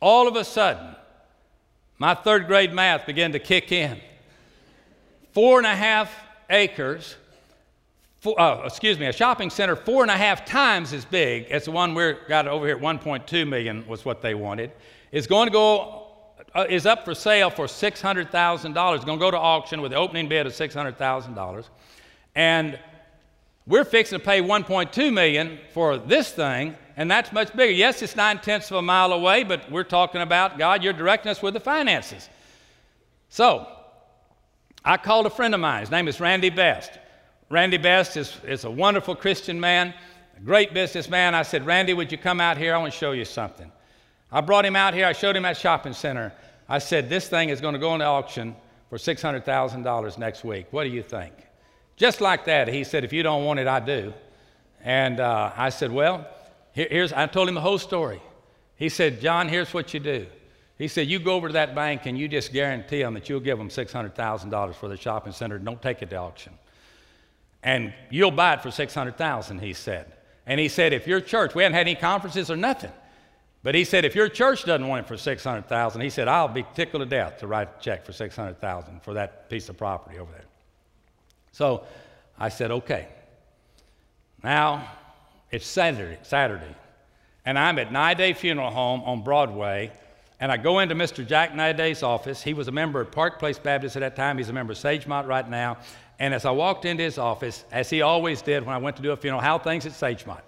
All 0.00 0.28
of 0.28 0.36
a 0.36 0.44
sudden, 0.44 0.94
my 1.98 2.14
third 2.14 2.46
grade 2.46 2.72
math 2.72 3.06
began 3.06 3.32
to 3.32 3.38
kick 3.38 3.72
in. 3.72 4.00
Four 5.32 5.58
and 5.58 5.66
a 5.66 5.74
half 5.74 6.12
acres, 6.48 7.16
four, 8.20 8.40
uh, 8.40 8.64
excuse 8.64 8.98
me, 8.98 9.06
a 9.06 9.12
shopping 9.12 9.50
center 9.50 9.76
four 9.76 10.02
and 10.02 10.10
a 10.10 10.16
half 10.16 10.44
times 10.44 10.92
as 10.92 11.04
big 11.04 11.44
as 11.46 11.66
the 11.66 11.70
one 11.70 11.94
we 11.94 12.14
got 12.28 12.48
over 12.48 12.66
here 12.66 12.76
at 12.76 12.82
1.2 12.82 13.46
million 13.46 13.86
was 13.86 14.04
what 14.04 14.22
they 14.22 14.34
wanted, 14.34 14.72
is 15.12 15.26
going 15.26 15.46
to 15.46 15.52
go, 15.52 16.06
uh, 16.54 16.66
is 16.68 16.86
up 16.86 17.04
for 17.04 17.14
sale 17.14 17.50
for 17.50 17.66
$600,000. 17.66 18.94
It's 18.94 19.04
going 19.04 19.18
to 19.18 19.22
go 19.22 19.30
to 19.30 19.38
auction 19.38 19.82
with 19.82 19.90
the 19.92 19.98
opening 19.98 20.28
bid 20.28 20.46
of 20.46 20.52
$600,000. 20.52 21.64
And 22.34 22.78
we're 23.66 23.84
fixing 23.84 24.18
to 24.18 24.24
pay 24.24 24.40
1.2 24.40 25.12
million 25.12 25.58
for 25.72 25.96
this 25.96 26.32
thing, 26.32 26.76
and 26.96 27.10
that's 27.10 27.32
much 27.32 27.54
bigger. 27.54 27.72
Yes, 27.72 28.02
it's 28.02 28.16
nine 28.16 28.38
tenths 28.38 28.70
of 28.70 28.76
a 28.76 28.82
mile 28.82 29.12
away, 29.12 29.44
but 29.44 29.70
we're 29.70 29.84
talking 29.84 30.20
about 30.20 30.58
God, 30.58 30.82
you're 30.82 30.92
directing 30.92 31.30
us 31.30 31.42
with 31.42 31.54
the 31.54 31.60
finances. 31.60 32.28
So, 33.28 33.66
I 34.84 34.96
called 34.96 35.26
a 35.26 35.30
friend 35.30 35.54
of 35.54 35.60
mine. 35.60 35.80
His 35.80 35.90
name 35.90 36.08
is 36.08 36.20
Randy 36.20 36.50
Best. 36.50 36.98
Randy 37.50 37.76
Best 37.76 38.16
is, 38.16 38.36
is 38.44 38.64
a 38.64 38.70
wonderful 38.70 39.14
Christian 39.14 39.60
man, 39.60 39.92
a 40.36 40.40
great 40.40 40.72
businessman. 40.72 41.34
I 41.34 41.42
said, 41.42 41.66
Randy, 41.66 41.94
would 41.94 42.10
you 42.10 42.18
come 42.18 42.40
out 42.40 42.56
here? 42.56 42.74
I 42.74 42.78
want 42.78 42.92
to 42.92 42.98
show 42.98 43.12
you 43.12 43.24
something. 43.24 43.70
I 44.32 44.40
brought 44.40 44.64
him 44.64 44.76
out 44.76 44.94
here. 44.94 45.06
I 45.06 45.12
showed 45.12 45.36
him 45.36 45.44
at 45.44 45.56
shopping 45.56 45.92
center. 45.92 46.32
I 46.68 46.78
said, 46.78 47.08
this 47.08 47.28
thing 47.28 47.48
is 47.48 47.60
going 47.60 47.74
to 47.74 47.80
go 47.80 47.94
into 47.94 48.06
auction 48.06 48.54
for 48.88 48.96
$600,000 48.96 50.18
next 50.18 50.44
week. 50.44 50.66
What 50.70 50.84
do 50.84 50.90
you 50.90 51.02
think? 51.02 51.32
Just 52.00 52.22
like 52.22 52.46
that, 52.46 52.66
he 52.68 52.82
said, 52.82 53.04
If 53.04 53.12
you 53.12 53.22
don't 53.22 53.44
want 53.44 53.60
it, 53.60 53.68
I 53.68 53.78
do. 53.78 54.14
And 54.82 55.20
uh, 55.20 55.52
I 55.54 55.68
said, 55.68 55.92
Well, 55.92 56.26
here, 56.72 56.88
here's, 56.90 57.12
I 57.12 57.26
told 57.26 57.46
him 57.46 57.54
the 57.54 57.60
whole 57.60 57.76
story. 57.76 58.22
He 58.74 58.88
said, 58.88 59.20
John, 59.20 59.50
here's 59.50 59.74
what 59.74 59.92
you 59.92 60.00
do. 60.00 60.26
He 60.78 60.88
said, 60.88 61.08
You 61.08 61.18
go 61.18 61.34
over 61.34 61.48
to 61.48 61.52
that 61.52 61.74
bank 61.74 62.06
and 62.06 62.18
you 62.18 62.26
just 62.26 62.54
guarantee 62.54 63.02
them 63.02 63.12
that 63.12 63.28
you'll 63.28 63.40
give 63.40 63.58
them 63.58 63.68
$600,000 63.68 64.74
for 64.76 64.88
the 64.88 64.96
shopping 64.96 65.34
center. 65.34 65.58
Don't 65.58 65.82
take 65.82 66.00
it 66.00 66.08
to 66.08 66.16
auction. 66.16 66.54
And 67.62 67.92
you'll 68.08 68.30
buy 68.30 68.54
it 68.54 68.62
for 68.62 68.70
600000 68.70 69.58
he 69.58 69.74
said. 69.74 70.10
And 70.46 70.58
he 70.58 70.68
said, 70.68 70.94
If 70.94 71.06
your 71.06 71.20
church, 71.20 71.54
we 71.54 71.64
hadn't 71.64 71.76
had 71.76 71.86
any 71.86 71.96
conferences 71.96 72.50
or 72.50 72.56
nothing, 72.56 72.92
but 73.62 73.74
he 73.74 73.84
said, 73.84 74.06
If 74.06 74.14
your 74.14 74.30
church 74.30 74.64
doesn't 74.64 74.88
want 74.88 75.04
it 75.04 75.06
for 75.06 75.18
600000 75.18 76.00
he 76.00 76.08
said, 76.08 76.28
I'll 76.28 76.48
be 76.48 76.64
tickled 76.74 77.02
to 77.02 77.06
death 77.06 77.40
to 77.40 77.46
write 77.46 77.68
a 77.78 77.82
check 77.82 78.06
for 78.06 78.14
600000 78.14 79.02
for 79.02 79.12
that 79.12 79.50
piece 79.50 79.68
of 79.68 79.76
property 79.76 80.18
over 80.18 80.32
there. 80.32 80.46
So 81.52 81.84
I 82.38 82.48
said, 82.48 82.70
okay. 82.70 83.08
Now 84.42 84.88
it's 85.50 85.66
Saturday, 85.66 86.18
Saturday, 86.22 86.74
and 87.44 87.58
I'm 87.58 87.78
at 87.78 87.90
Naiday 87.90 88.36
Funeral 88.36 88.70
Home 88.70 89.02
on 89.02 89.22
Broadway, 89.22 89.92
and 90.38 90.50
I 90.50 90.56
go 90.56 90.78
into 90.78 90.94
Mr. 90.94 91.26
Jack 91.26 91.52
Naiday's 91.52 92.02
office. 92.02 92.42
He 92.42 92.54
was 92.54 92.68
a 92.68 92.72
member 92.72 93.00
of 93.00 93.10
Park 93.10 93.38
Place 93.38 93.58
Baptist 93.58 93.96
at 93.96 94.00
that 94.00 94.16
time. 94.16 94.38
He's 94.38 94.48
a 94.48 94.52
member 94.52 94.72
of 94.72 94.78
Sagemont 94.78 95.26
right 95.26 95.48
now. 95.48 95.76
And 96.18 96.32
as 96.32 96.44
I 96.44 96.50
walked 96.50 96.84
into 96.84 97.02
his 97.02 97.18
office, 97.18 97.64
as 97.70 97.90
he 97.90 98.00
always 98.00 98.40
did 98.40 98.64
when 98.64 98.74
I 98.74 98.78
went 98.78 98.96
to 98.96 99.02
do 99.02 99.10
a 99.10 99.16
funeral, 99.16 99.42
how 99.42 99.58
things 99.58 99.84
at 99.84 99.92
Sagemont, 99.92 100.40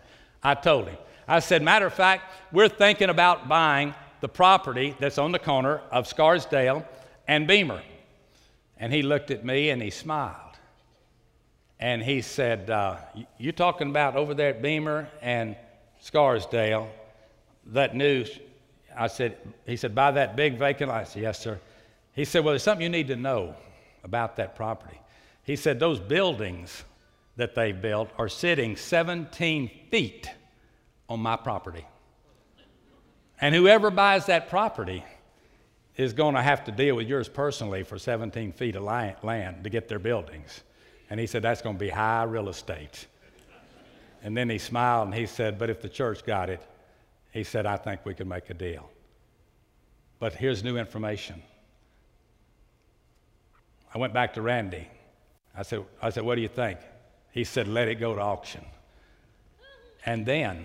I 0.42 0.54
told 0.54 0.88
him. 0.88 0.96
I 1.28 1.40
said, 1.40 1.62
matter 1.62 1.86
of 1.86 1.94
fact, 1.94 2.32
we're 2.52 2.68
thinking 2.68 3.10
about 3.10 3.48
buying 3.48 3.94
the 4.20 4.28
property 4.28 4.96
that's 4.98 5.18
on 5.18 5.32
the 5.32 5.38
corner 5.38 5.80
of 5.90 6.06
Scarsdale 6.06 6.86
and 7.28 7.46
Beamer. 7.46 7.82
And 8.78 8.92
he 8.92 9.02
looked 9.02 9.30
at 9.30 9.44
me 9.44 9.70
and 9.70 9.82
he 9.82 9.90
smiled 9.90 10.41
and 11.82 12.00
he 12.00 12.22
said, 12.22 12.70
uh, 12.70 12.96
You're 13.38 13.52
talking 13.52 13.90
about 13.90 14.14
over 14.14 14.34
there 14.34 14.50
at 14.50 14.62
Beamer 14.62 15.08
and 15.20 15.56
Scarsdale, 15.98 16.88
that 17.66 17.96
news. 17.96 18.38
I 18.96 19.08
said, 19.08 19.36
He 19.66 19.76
said, 19.76 19.92
Buy 19.92 20.12
that 20.12 20.36
big 20.36 20.58
vacant 20.58 20.90
lot. 20.90 21.00
I 21.00 21.04
said, 21.04 21.22
Yes, 21.22 21.40
sir. 21.40 21.58
He 22.12 22.24
said, 22.24 22.44
Well, 22.44 22.52
there's 22.52 22.62
something 22.62 22.84
you 22.84 22.88
need 22.88 23.08
to 23.08 23.16
know 23.16 23.56
about 24.04 24.36
that 24.36 24.54
property. 24.54 24.96
He 25.42 25.56
said, 25.56 25.80
Those 25.80 25.98
buildings 25.98 26.84
that 27.34 27.56
they 27.56 27.72
built 27.72 28.10
are 28.16 28.28
sitting 28.28 28.76
17 28.76 29.68
feet 29.90 30.30
on 31.08 31.18
my 31.18 31.34
property. 31.34 31.84
And 33.40 33.56
whoever 33.56 33.90
buys 33.90 34.26
that 34.26 34.48
property 34.48 35.04
is 35.96 36.12
going 36.12 36.36
to 36.36 36.42
have 36.42 36.62
to 36.66 36.70
deal 36.70 36.94
with 36.94 37.08
yours 37.08 37.28
personally 37.28 37.82
for 37.82 37.98
17 37.98 38.52
feet 38.52 38.76
of 38.76 38.84
land 38.84 39.64
to 39.64 39.68
get 39.68 39.88
their 39.88 39.98
buildings. 39.98 40.62
And 41.12 41.20
he 41.20 41.26
said, 41.26 41.42
That's 41.42 41.60
going 41.60 41.76
to 41.76 41.78
be 41.78 41.90
high 41.90 42.22
real 42.22 42.48
estate. 42.48 43.06
And 44.22 44.34
then 44.34 44.48
he 44.48 44.56
smiled 44.56 45.08
and 45.08 45.14
he 45.14 45.26
said, 45.26 45.58
But 45.58 45.68
if 45.68 45.82
the 45.82 45.88
church 45.90 46.24
got 46.24 46.48
it, 46.48 46.62
he 47.32 47.44
said, 47.44 47.66
I 47.66 47.76
think 47.76 48.00
we 48.06 48.14
could 48.14 48.26
make 48.26 48.48
a 48.48 48.54
deal. 48.54 48.88
But 50.18 50.32
here's 50.32 50.64
new 50.64 50.78
information. 50.78 51.42
I 53.94 53.98
went 53.98 54.14
back 54.14 54.32
to 54.34 54.40
Randy. 54.40 54.88
I 55.54 55.64
said, 55.64 55.84
I 56.00 56.08
said, 56.08 56.22
What 56.22 56.36
do 56.36 56.40
you 56.40 56.48
think? 56.48 56.78
He 57.30 57.44
said, 57.44 57.68
Let 57.68 57.88
it 57.88 57.96
go 57.96 58.14
to 58.14 58.20
auction. 58.22 58.64
And 60.06 60.24
then, 60.24 60.64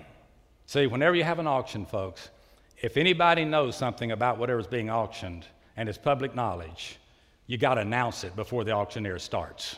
see, 0.66 0.88
whenever 0.88 1.18
you 1.18 1.26
have 1.26 1.40
an 1.40 1.48
auction, 1.48 1.86
folks, 1.86 2.30
if 2.78 2.96
anybody 2.96 3.44
knows 3.44 3.76
something 3.76 4.14
about 4.14 4.38
whatever's 4.38 4.66
being 4.66 4.90
auctioned 4.90 5.46
and 5.76 5.90
it's 5.90 5.98
public 5.98 6.36
knowledge, 6.36 7.00
you 7.48 7.58
got 7.58 7.74
to 7.74 7.82
announce 7.82 8.24
it 8.24 8.34
before 8.38 8.64
the 8.64 8.72
auctioneer 8.72 9.20
starts. 9.20 9.76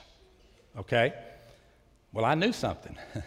Okay? 0.78 1.14
Well, 2.14 2.26
I 2.26 2.36
knew 2.36 2.52
something. 2.54 2.98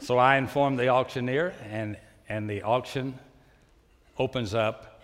so 0.00 0.18
I 0.18 0.36
informed 0.36 0.78
the 0.78 0.88
auctioneer, 0.88 1.54
and, 1.70 1.96
and 2.28 2.48
the 2.48 2.62
auction 2.62 3.18
opens 4.18 4.54
up, 4.54 5.02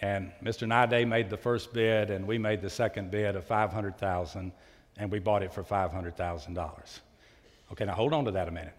and 0.00 0.32
Mr. 0.42 0.66
Nide 0.66 1.06
made 1.08 1.30
the 1.30 1.36
first 1.36 1.72
bid, 1.72 2.10
and 2.10 2.26
we 2.26 2.38
made 2.38 2.60
the 2.60 2.70
second 2.70 3.10
bid 3.10 3.36
of 3.36 3.44
500000 3.44 4.52
and 4.96 5.10
we 5.10 5.18
bought 5.18 5.42
it 5.42 5.52
for 5.52 5.62
$500,000. 5.62 7.00
Okay, 7.72 7.84
now 7.84 7.94
hold 7.94 8.12
on 8.12 8.24
to 8.24 8.30
that 8.32 8.48
a 8.48 8.50
minute. 8.50 8.74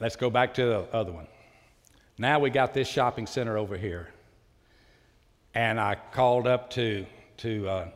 Let's 0.00 0.16
go 0.16 0.30
back 0.30 0.54
to 0.54 0.64
the 0.64 0.78
other 0.94 1.12
one. 1.12 1.26
Now 2.16 2.38
we 2.38 2.48
got 2.48 2.72
this 2.72 2.88
shopping 2.88 3.26
center 3.26 3.58
over 3.58 3.76
here. 3.76 4.08
And 5.54 5.78
I 5.78 5.96
called 6.12 6.46
up 6.46 6.70
to, 6.70 7.04
to 7.38 7.68
uh, 7.68 7.88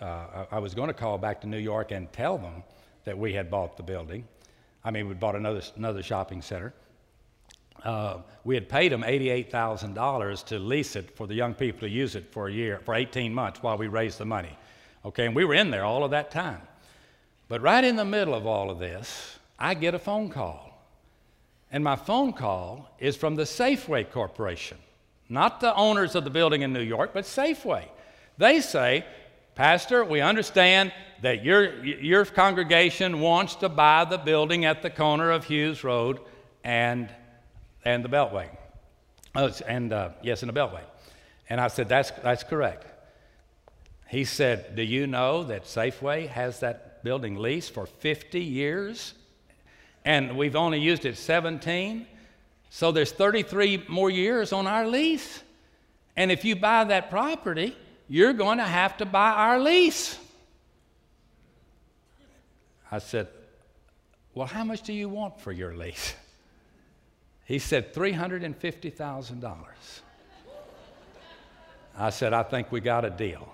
uh, 0.00 0.46
I 0.50 0.58
was 0.58 0.74
going 0.74 0.88
to 0.88 0.94
call 0.94 1.18
back 1.18 1.42
to 1.42 1.46
New 1.46 1.58
York 1.58 1.90
and 1.90 2.10
tell 2.10 2.38
them 2.38 2.62
that 3.04 3.18
we 3.18 3.34
had 3.34 3.50
bought 3.50 3.76
the 3.76 3.82
building. 3.82 4.26
I 4.82 4.90
mean, 4.90 5.08
we 5.08 5.14
bought 5.14 5.36
another, 5.36 5.60
another 5.76 6.02
shopping 6.02 6.40
center. 6.40 6.72
Uh, 7.84 8.18
we 8.44 8.54
had 8.54 8.66
paid 8.68 8.90
them 8.90 9.02
$88,000 9.02 10.44
to 10.46 10.58
lease 10.58 10.96
it 10.96 11.14
for 11.14 11.26
the 11.26 11.34
young 11.34 11.52
people 11.52 11.80
to 11.80 11.88
use 11.88 12.14
it 12.14 12.32
for 12.32 12.48
a 12.48 12.52
year, 12.52 12.80
for 12.84 12.94
18 12.94 13.34
months 13.34 13.62
while 13.62 13.76
we 13.76 13.88
raised 13.88 14.18
the 14.18 14.24
money. 14.24 14.56
Okay, 15.04 15.26
and 15.26 15.36
we 15.36 15.44
were 15.44 15.54
in 15.54 15.70
there 15.70 15.84
all 15.84 16.02
of 16.02 16.12
that 16.12 16.30
time. 16.30 16.62
But 17.48 17.60
right 17.60 17.84
in 17.84 17.96
the 17.96 18.04
middle 18.06 18.34
of 18.34 18.46
all 18.46 18.70
of 18.70 18.78
this, 18.78 19.38
I 19.58 19.74
get 19.74 19.94
a 19.94 19.98
phone 19.98 20.30
call. 20.30 20.65
And 21.70 21.82
my 21.82 21.96
phone 21.96 22.32
call 22.32 22.90
is 22.98 23.16
from 23.16 23.34
the 23.34 23.42
Safeway 23.42 24.10
Corporation, 24.10 24.78
not 25.28 25.60
the 25.60 25.74
owners 25.74 26.14
of 26.14 26.24
the 26.24 26.30
building 26.30 26.62
in 26.62 26.72
New 26.72 26.80
York, 26.80 27.10
but 27.12 27.24
Safeway. 27.24 27.84
They 28.38 28.60
say, 28.60 29.04
Pastor, 29.54 30.04
we 30.04 30.20
understand 30.20 30.92
that 31.22 31.44
your, 31.44 31.84
your 31.84 32.24
congregation 32.24 33.20
wants 33.20 33.56
to 33.56 33.68
buy 33.68 34.04
the 34.04 34.18
building 34.18 34.64
at 34.64 34.82
the 34.82 34.90
corner 34.90 35.30
of 35.30 35.44
Hughes 35.44 35.82
Road 35.82 36.20
and 36.62 37.08
and 37.86 38.04
the 38.04 38.08
Beltway. 38.08 38.48
Oh, 39.34 39.50
and 39.66 39.92
uh, 39.92 40.10
yes, 40.20 40.42
in 40.42 40.48
the 40.48 40.52
Beltway. 40.52 40.82
And 41.48 41.60
I 41.60 41.68
said, 41.68 41.88
that's, 41.88 42.10
that's 42.10 42.42
correct. 42.42 42.84
He 44.08 44.24
said, 44.24 44.74
Do 44.74 44.82
you 44.82 45.06
know 45.06 45.44
that 45.44 45.64
Safeway 45.64 46.28
has 46.28 46.60
that 46.60 47.04
building 47.04 47.36
leased 47.36 47.72
for 47.72 47.86
50 47.86 48.40
years? 48.40 49.14
And 50.06 50.36
we've 50.38 50.54
only 50.54 50.80
used 50.80 51.04
it 51.04 51.18
17. 51.18 52.06
So 52.70 52.92
there's 52.92 53.10
33 53.10 53.86
more 53.88 54.08
years 54.08 54.52
on 54.52 54.68
our 54.68 54.86
lease. 54.86 55.42
And 56.16 56.30
if 56.30 56.44
you 56.44 56.54
buy 56.54 56.84
that 56.84 57.10
property, 57.10 57.76
you're 58.08 58.32
going 58.32 58.58
to 58.58 58.64
have 58.64 58.96
to 58.98 59.04
buy 59.04 59.32
our 59.32 59.58
lease. 59.58 60.16
I 62.90 63.00
said, 63.00 63.26
Well, 64.32 64.46
how 64.46 64.62
much 64.62 64.82
do 64.82 64.92
you 64.92 65.08
want 65.08 65.40
for 65.40 65.50
your 65.50 65.74
lease? 65.76 66.14
He 67.44 67.58
said, 67.58 67.92
$350,000. 67.92 69.56
I 71.98 72.10
said, 72.10 72.32
I 72.32 72.42
think 72.44 72.70
we 72.70 72.80
got 72.80 73.04
a 73.04 73.10
deal. 73.10 73.52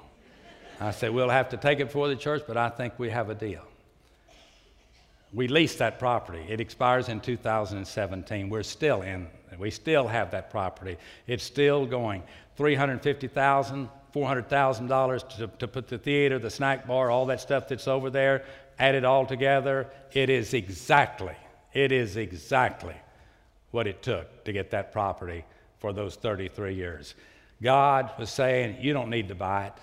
I 0.80 0.90
said, 0.90 1.12
we'll 1.12 1.28
have 1.28 1.50
to 1.50 1.56
take 1.56 1.78
it 1.80 1.92
for 1.92 2.08
the 2.08 2.16
church, 2.16 2.42
but 2.46 2.56
I 2.56 2.68
think 2.70 2.98
we 2.98 3.10
have 3.10 3.30
a 3.30 3.34
deal. 3.34 3.62
We 5.32 5.48
leased 5.48 5.78
that 5.78 5.98
property. 5.98 6.44
It 6.48 6.60
expires 6.60 7.08
in 7.08 7.20
2017. 7.20 8.50
We're 8.50 8.62
still 8.62 9.02
in, 9.02 9.28
we 9.58 9.70
still 9.70 10.06
have 10.06 10.30
that 10.32 10.50
property. 10.50 10.98
It's 11.26 11.44
still 11.44 11.86
going. 11.86 12.22
$350,000, 12.58 13.88
$400,000 14.14 15.36
to, 15.36 15.46
to 15.46 15.68
put 15.68 15.88
the 15.88 15.98
theater, 15.98 16.38
the 16.38 16.50
snack 16.50 16.86
bar, 16.86 17.10
all 17.10 17.26
that 17.26 17.40
stuff 17.40 17.66
that's 17.68 17.88
over 17.88 18.10
there, 18.10 18.44
add 18.78 18.94
it 18.94 19.04
all 19.04 19.24
together. 19.24 19.88
It 20.12 20.28
is 20.28 20.52
exactly, 20.52 21.36
it 21.72 21.92
is 21.92 22.16
exactly 22.16 22.96
what 23.70 23.86
it 23.86 24.02
took 24.02 24.44
to 24.44 24.52
get 24.52 24.70
that 24.72 24.92
property 24.92 25.44
for 25.78 25.92
those 25.92 26.14
33 26.16 26.74
years. 26.74 27.14
God 27.62 28.10
was 28.18 28.30
saying, 28.30 28.76
You 28.80 28.92
don't 28.92 29.08
need 29.08 29.28
to 29.28 29.34
buy 29.34 29.66
it. 29.66 29.74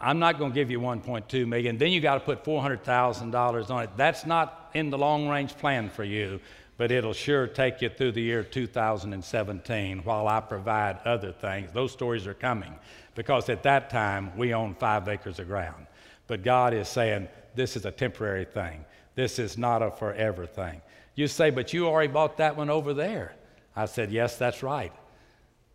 I'm 0.00 0.18
not 0.18 0.38
going 0.38 0.52
to 0.52 0.54
give 0.54 0.70
you 0.70 0.80
1.2 0.80 1.46
million. 1.46 1.78
Then 1.78 1.90
you 1.90 2.00
got 2.00 2.14
to 2.14 2.20
put 2.20 2.44
$400,000 2.44 3.70
on 3.70 3.82
it. 3.84 3.90
That's 3.96 4.26
not 4.26 4.70
in 4.74 4.90
the 4.90 4.98
long 4.98 5.28
range 5.28 5.56
plan 5.56 5.88
for 5.88 6.04
you, 6.04 6.40
but 6.76 6.90
it'll 6.90 7.14
sure 7.14 7.46
take 7.46 7.80
you 7.80 7.88
through 7.88 8.12
the 8.12 8.20
year 8.20 8.42
2017 8.42 9.98
while 10.04 10.28
I 10.28 10.40
provide 10.40 10.98
other 11.04 11.32
things. 11.32 11.70
Those 11.72 11.92
stories 11.92 12.26
are 12.26 12.34
coming 12.34 12.74
because 13.14 13.48
at 13.48 13.62
that 13.62 13.88
time 13.88 14.36
we 14.36 14.52
own 14.52 14.74
five 14.74 15.08
acres 15.08 15.38
of 15.38 15.48
ground. 15.48 15.86
But 16.26 16.42
God 16.42 16.74
is 16.74 16.88
saying, 16.88 17.28
This 17.54 17.76
is 17.76 17.86
a 17.86 17.90
temporary 17.90 18.44
thing, 18.44 18.84
this 19.14 19.38
is 19.38 19.56
not 19.56 19.82
a 19.82 19.90
forever 19.90 20.46
thing. 20.46 20.82
You 21.16 21.26
say, 21.26 21.48
but 21.48 21.72
you 21.72 21.88
already 21.88 22.12
bought 22.12 22.36
that 22.36 22.56
one 22.56 22.68
over 22.68 22.92
there. 22.92 23.34
I 23.74 23.86
said, 23.86 24.12
yes, 24.12 24.36
that's 24.36 24.62
right. 24.62 24.92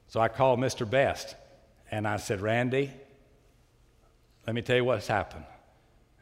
So 0.07 0.19
I 0.19 0.27
called 0.27 0.59
Mr. 0.59 0.89
Best 0.89 1.35
and 1.89 2.07
I 2.07 2.17
said, 2.17 2.41
Randy, 2.41 2.91
let 4.45 4.55
me 4.55 4.61
tell 4.61 4.75
you 4.75 4.85
what's 4.85 5.07
happened. 5.07 5.45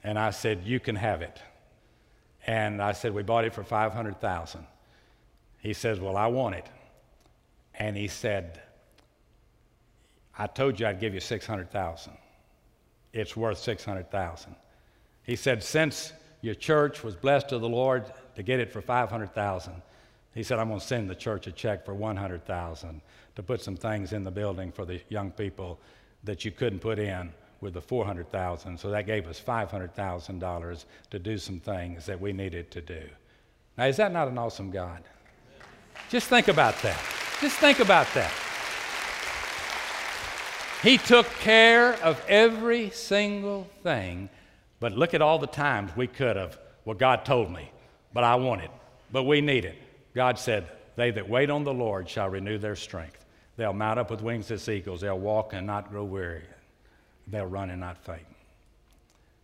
And 0.04 0.18
I 0.18 0.32
said, 0.32 0.64
you 0.64 0.80
can 0.80 0.96
have 0.96 1.22
it. 1.22 1.40
And 2.48 2.82
I 2.82 2.94
said, 2.94 3.14
we 3.14 3.24
bought 3.24 3.46
it 3.46 3.54
for 3.54 3.64
500000 3.64 4.66
He 5.60 5.74
says, 5.74 6.00
well, 6.00 6.18
I 6.18 6.28
want 6.28 6.56
it. 6.56 6.66
And 7.76 7.96
he 7.96 8.08
said, 8.08 8.62
I 10.38 10.48
told 10.48 10.80
you 10.80 10.88
I'd 10.88 11.00
give 11.00 11.14
you 11.14 11.20
600000 11.20 12.14
It's 13.14 13.36
worth 13.36 13.58
600000 13.58 14.56
He 15.24 15.36
said, 15.36 15.64
since 15.64 16.14
your 16.42 16.56
church 16.56 17.04
was 17.04 17.16
blessed 17.16 17.52
of 17.52 17.62
the 17.62 17.70
Lord 17.70 18.06
to 18.36 18.44
get 18.44 18.60
it 18.60 18.72
for 18.72 18.82
500,000. 18.82 19.74
He 20.34 20.44
said, 20.44 20.60
I'm 20.60 20.70
going 20.70 20.80
to 20.80 20.86
send 20.86 21.10
the 21.10 21.16
church 21.16 21.48
a 21.48 21.52
check 21.52 21.84
for 21.84 21.94
100,000 21.94 23.02
to 23.36 23.44
put 23.44 23.62
some 23.62 23.76
things 23.76 24.14
in 24.14 24.24
the 24.24 24.32
building 24.32 24.72
for 24.72 24.86
the 24.86 25.02
young 25.10 25.32
people 25.32 25.80
that 26.24 26.46
you 26.46 26.52
couldn't 26.52 26.80
put 26.80 27.00
in 27.00 27.34
with 27.62 27.74
the 27.74 27.82
400,000. 27.82 28.80
So 28.80 28.90
that 28.92 29.06
gave 29.06 29.28
us 29.28 29.42
$500,000 29.46 30.86
to 31.12 31.20
do 31.20 31.38
some 31.38 31.60
things 31.60 32.06
that 32.06 32.20
we 32.20 32.34
needed 32.34 32.72
to 32.72 32.82
do. 32.82 33.02
Now, 33.78 33.86
is 33.86 33.98
that 33.98 34.12
not 34.12 34.28
an 34.28 34.38
awesome 34.38 34.72
God? 34.72 35.04
Just 36.10 36.28
think 36.28 36.48
about 36.48 36.82
that. 36.82 37.02
Just 37.42 37.58
think 37.58 37.80
about 37.80 38.08
that. 38.14 38.32
He 40.82 40.98
took 40.98 41.28
care 41.40 41.94
of 42.04 42.24
every 42.28 42.90
single 42.90 43.68
thing, 43.84 44.30
but 44.80 44.94
look 44.94 45.14
at 45.14 45.22
all 45.22 45.40
the 45.40 45.48
times 45.48 45.92
we 45.96 46.08
could 46.08 46.36
have. 46.36 46.58
Well, 46.86 46.96
God 46.96 47.26
told 47.26 47.52
me 47.52 47.72
but 48.14 48.24
I 48.24 48.36
want 48.36 48.62
it. 48.62 48.72
But 49.12 49.24
we 49.24 49.42
need 49.42 49.66
it. 49.66 49.76
God 50.14 50.38
said, 50.38 50.68
They 50.96 51.12
that 51.12 51.30
wait 51.30 51.50
on 51.50 51.64
the 51.64 51.74
Lord 51.74 52.10
shall 52.10 52.30
renew 52.30 52.58
their 52.58 52.76
strength. 52.76 53.26
They'll 53.58 53.74
mount 53.74 54.00
up 54.00 54.10
with 54.10 54.22
wings 54.22 54.52
as 54.52 54.68
eagles. 54.70 55.02
They'll 55.02 55.20
walk 55.20 55.54
and 55.54 55.68
not 55.68 55.90
grow 55.90 56.04
weary. 56.04 56.44
They'll 57.30 57.46
run 57.46 57.70
and 57.70 57.80
not 57.80 57.98
faint. 57.98 58.26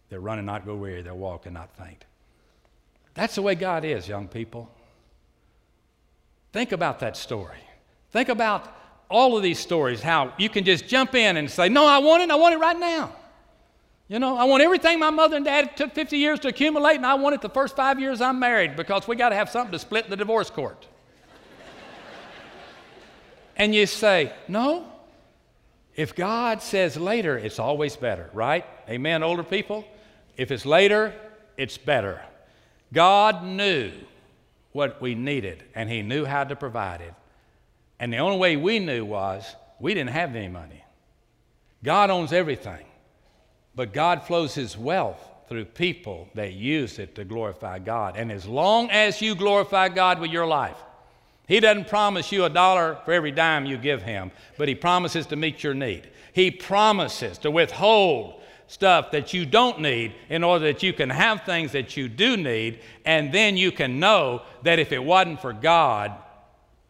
They'll 0.09 0.19
run 0.19 0.39
and 0.39 0.45
not 0.45 0.65
go 0.65 0.75
weary. 0.75 1.01
They'll 1.01 1.17
walk 1.17 1.45
and 1.45 1.53
not 1.53 1.75
faint. 1.77 2.05
That's 3.13 3.35
the 3.35 3.41
way 3.41 3.55
God 3.55 3.85
is, 3.85 4.07
young 4.07 4.27
people. 4.27 4.69
Think 6.51 6.71
about 6.71 6.99
that 6.99 7.17
story. 7.17 7.57
Think 8.11 8.29
about 8.29 8.73
all 9.09 9.37
of 9.37 9.43
these 9.43 9.59
stories, 9.59 10.01
how 10.01 10.33
you 10.37 10.49
can 10.49 10.63
just 10.63 10.87
jump 10.87 11.15
in 11.15 11.37
and 11.37 11.49
say, 11.49 11.69
No, 11.69 11.85
I 11.85 11.99
want 11.99 12.23
it, 12.23 12.31
I 12.31 12.35
want 12.35 12.55
it 12.55 12.57
right 12.57 12.77
now. 12.77 13.13
You 14.07 14.19
know, 14.19 14.37
I 14.37 14.43
want 14.43 14.61
everything 14.61 14.99
my 14.99 15.09
mother 15.09 15.35
and 15.35 15.45
dad 15.45 15.75
took 15.75 15.93
50 15.93 16.17
years 16.17 16.39
to 16.41 16.47
accumulate, 16.47 16.95
and 16.95 17.05
I 17.05 17.15
want 17.15 17.35
it 17.35 17.41
the 17.41 17.49
first 17.49 17.75
five 17.75 17.99
years 17.99 18.21
I'm 18.21 18.39
married 18.39 18.75
because 18.75 19.07
we 19.07 19.15
got 19.15 19.29
to 19.29 19.35
have 19.35 19.49
something 19.49 19.71
to 19.71 19.79
split 19.79 20.05
in 20.05 20.11
the 20.11 20.17
divorce 20.17 20.49
court. 20.49 20.87
and 23.57 23.73
you 23.73 23.85
say, 23.85 24.33
No. 24.47 24.91
If 25.95 26.13
God 26.13 26.61
says 26.61 26.97
later, 26.97 27.37
it's 27.37 27.59
always 27.59 27.95
better, 27.95 28.29
right? 28.33 28.65
Amen, 28.89 29.23
older 29.23 29.43
people? 29.43 29.85
If 30.35 30.51
it's 30.51 30.65
later, 30.65 31.13
it's 31.57 31.77
better. 31.77 32.21
God 32.91 33.43
knew 33.43 33.91
what 34.73 35.01
we 35.01 35.15
needed, 35.15 35.63
and 35.73 35.89
He 35.89 36.01
knew 36.01 36.25
how 36.25 36.43
to 36.43 36.55
provide 36.55 36.99
it. 36.99 37.13
And 37.99 38.11
the 38.11 38.17
only 38.17 38.37
way 38.37 38.57
we 38.57 38.79
knew 38.79 39.05
was 39.05 39.55
we 39.79 39.93
didn't 39.93 40.09
have 40.11 40.35
any 40.35 40.49
money. 40.49 40.83
God 41.81 42.09
owns 42.09 42.33
everything, 42.33 42.85
but 43.73 43.93
God 43.93 44.23
flows 44.23 44.53
His 44.53 44.77
wealth 44.77 45.19
through 45.47 45.65
people 45.65 46.27
that 46.33 46.53
use 46.53 46.99
it 46.99 47.15
to 47.15 47.23
glorify 47.23 47.79
God. 47.79 48.17
And 48.17 48.31
as 48.31 48.45
long 48.45 48.89
as 48.89 49.21
you 49.21 49.33
glorify 49.35 49.89
God 49.89 50.19
with 50.19 50.31
your 50.31 50.47
life, 50.47 50.77
He 51.47 51.59
doesn't 51.59 51.87
promise 51.87 52.31
you 52.31 52.45
a 52.45 52.49
dollar 52.49 52.97
for 53.05 53.13
every 53.13 53.31
dime 53.31 53.65
you 53.65 53.77
give 53.77 54.01
Him, 54.01 54.31
but 54.57 54.67
He 54.67 54.75
promises 54.75 55.25
to 55.27 55.35
meet 55.35 55.63
your 55.63 55.73
need. 55.73 56.09
He 56.33 56.51
promises 56.51 57.37
to 57.39 57.51
withhold 57.51 58.41
stuff 58.67 59.11
that 59.11 59.33
you 59.33 59.45
don't 59.45 59.79
need 59.79 60.13
in 60.29 60.43
order 60.43 60.65
that 60.65 60.81
you 60.81 60.91
can 60.91 61.09
have 61.09 61.43
things 61.43 61.71
that 61.73 61.95
you 61.95 62.09
do 62.09 62.35
need, 62.35 62.79
and 63.05 63.31
then 63.31 63.57
you 63.57 63.71
can 63.71 63.99
know 63.99 64.41
that 64.63 64.79
if 64.79 64.91
it 64.91 65.03
wasn't 65.03 65.39
for 65.39 65.53
God, 65.53 66.11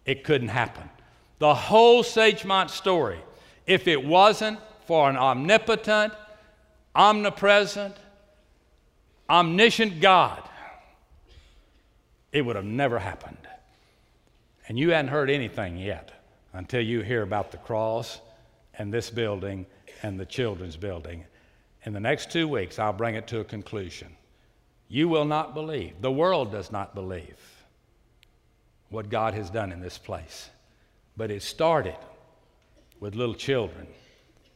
it 0.05 0.23
couldn't 0.23 0.47
happen. 0.47 0.89
The 1.39 1.53
whole 1.53 2.03
Sagemont 2.03 2.69
story, 2.69 3.19
if 3.67 3.87
it 3.87 4.03
wasn't 4.03 4.59
for 4.85 5.09
an 5.09 5.17
omnipotent, 5.17 6.13
omnipresent, 6.95 7.95
omniscient 9.29 9.99
God, 9.99 10.41
it 12.31 12.41
would 12.41 12.55
have 12.55 12.65
never 12.65 12.99
happened. 12.99 13.44
And 14.67 14.79
you 14.79 14.91
hadn't 14.91 15.11
heard 15.11 15.29
anything 15.29 15.77
yet 15.77 16.11
until 16.53 16.81
you 16.81 17.01
hear 17.01 17.21
about 17.21 17.51
the 17.51 17.57
cross 17.57 18.19
and 18.77 18.93
this 18.93 19.09
building 19.09 19.65
and 20.01 20.19
the 20.19 20.25
children's 20.25 20.77
building. 20.77 21.25
In 21.83 21.93
the 21.93 21.99
next 21.99 22.31
two 22.31 22.47
weeks, 22.47 22.79
I'll 22.79 22.93
bring 22.93 23.15
it 23.15 23.27
to 23.27 23.41
a 23.41 23.43
conclusion. 23.43 24.15
You 24.87 25.07
will 25.07 25.25
not 25.25 25.53
believe, 25.53 26.01
the 26.01 26.11
world 26.11 26.51
does 26.51 26.71
not 26.71 26.95
believe 26.95 27.37
what 28.89 29.09
God 29.09 29.33
has 29.33 29.49
done 29.49 29.71
in 29.71 29.81
this 29.81 29.97
place. 29.97 30.49
But 31.17 31.31
it 31.31 31.43
started 31.43 31.97
with 32.99 33.15
little 33.15 33.35
children 33.35 33.87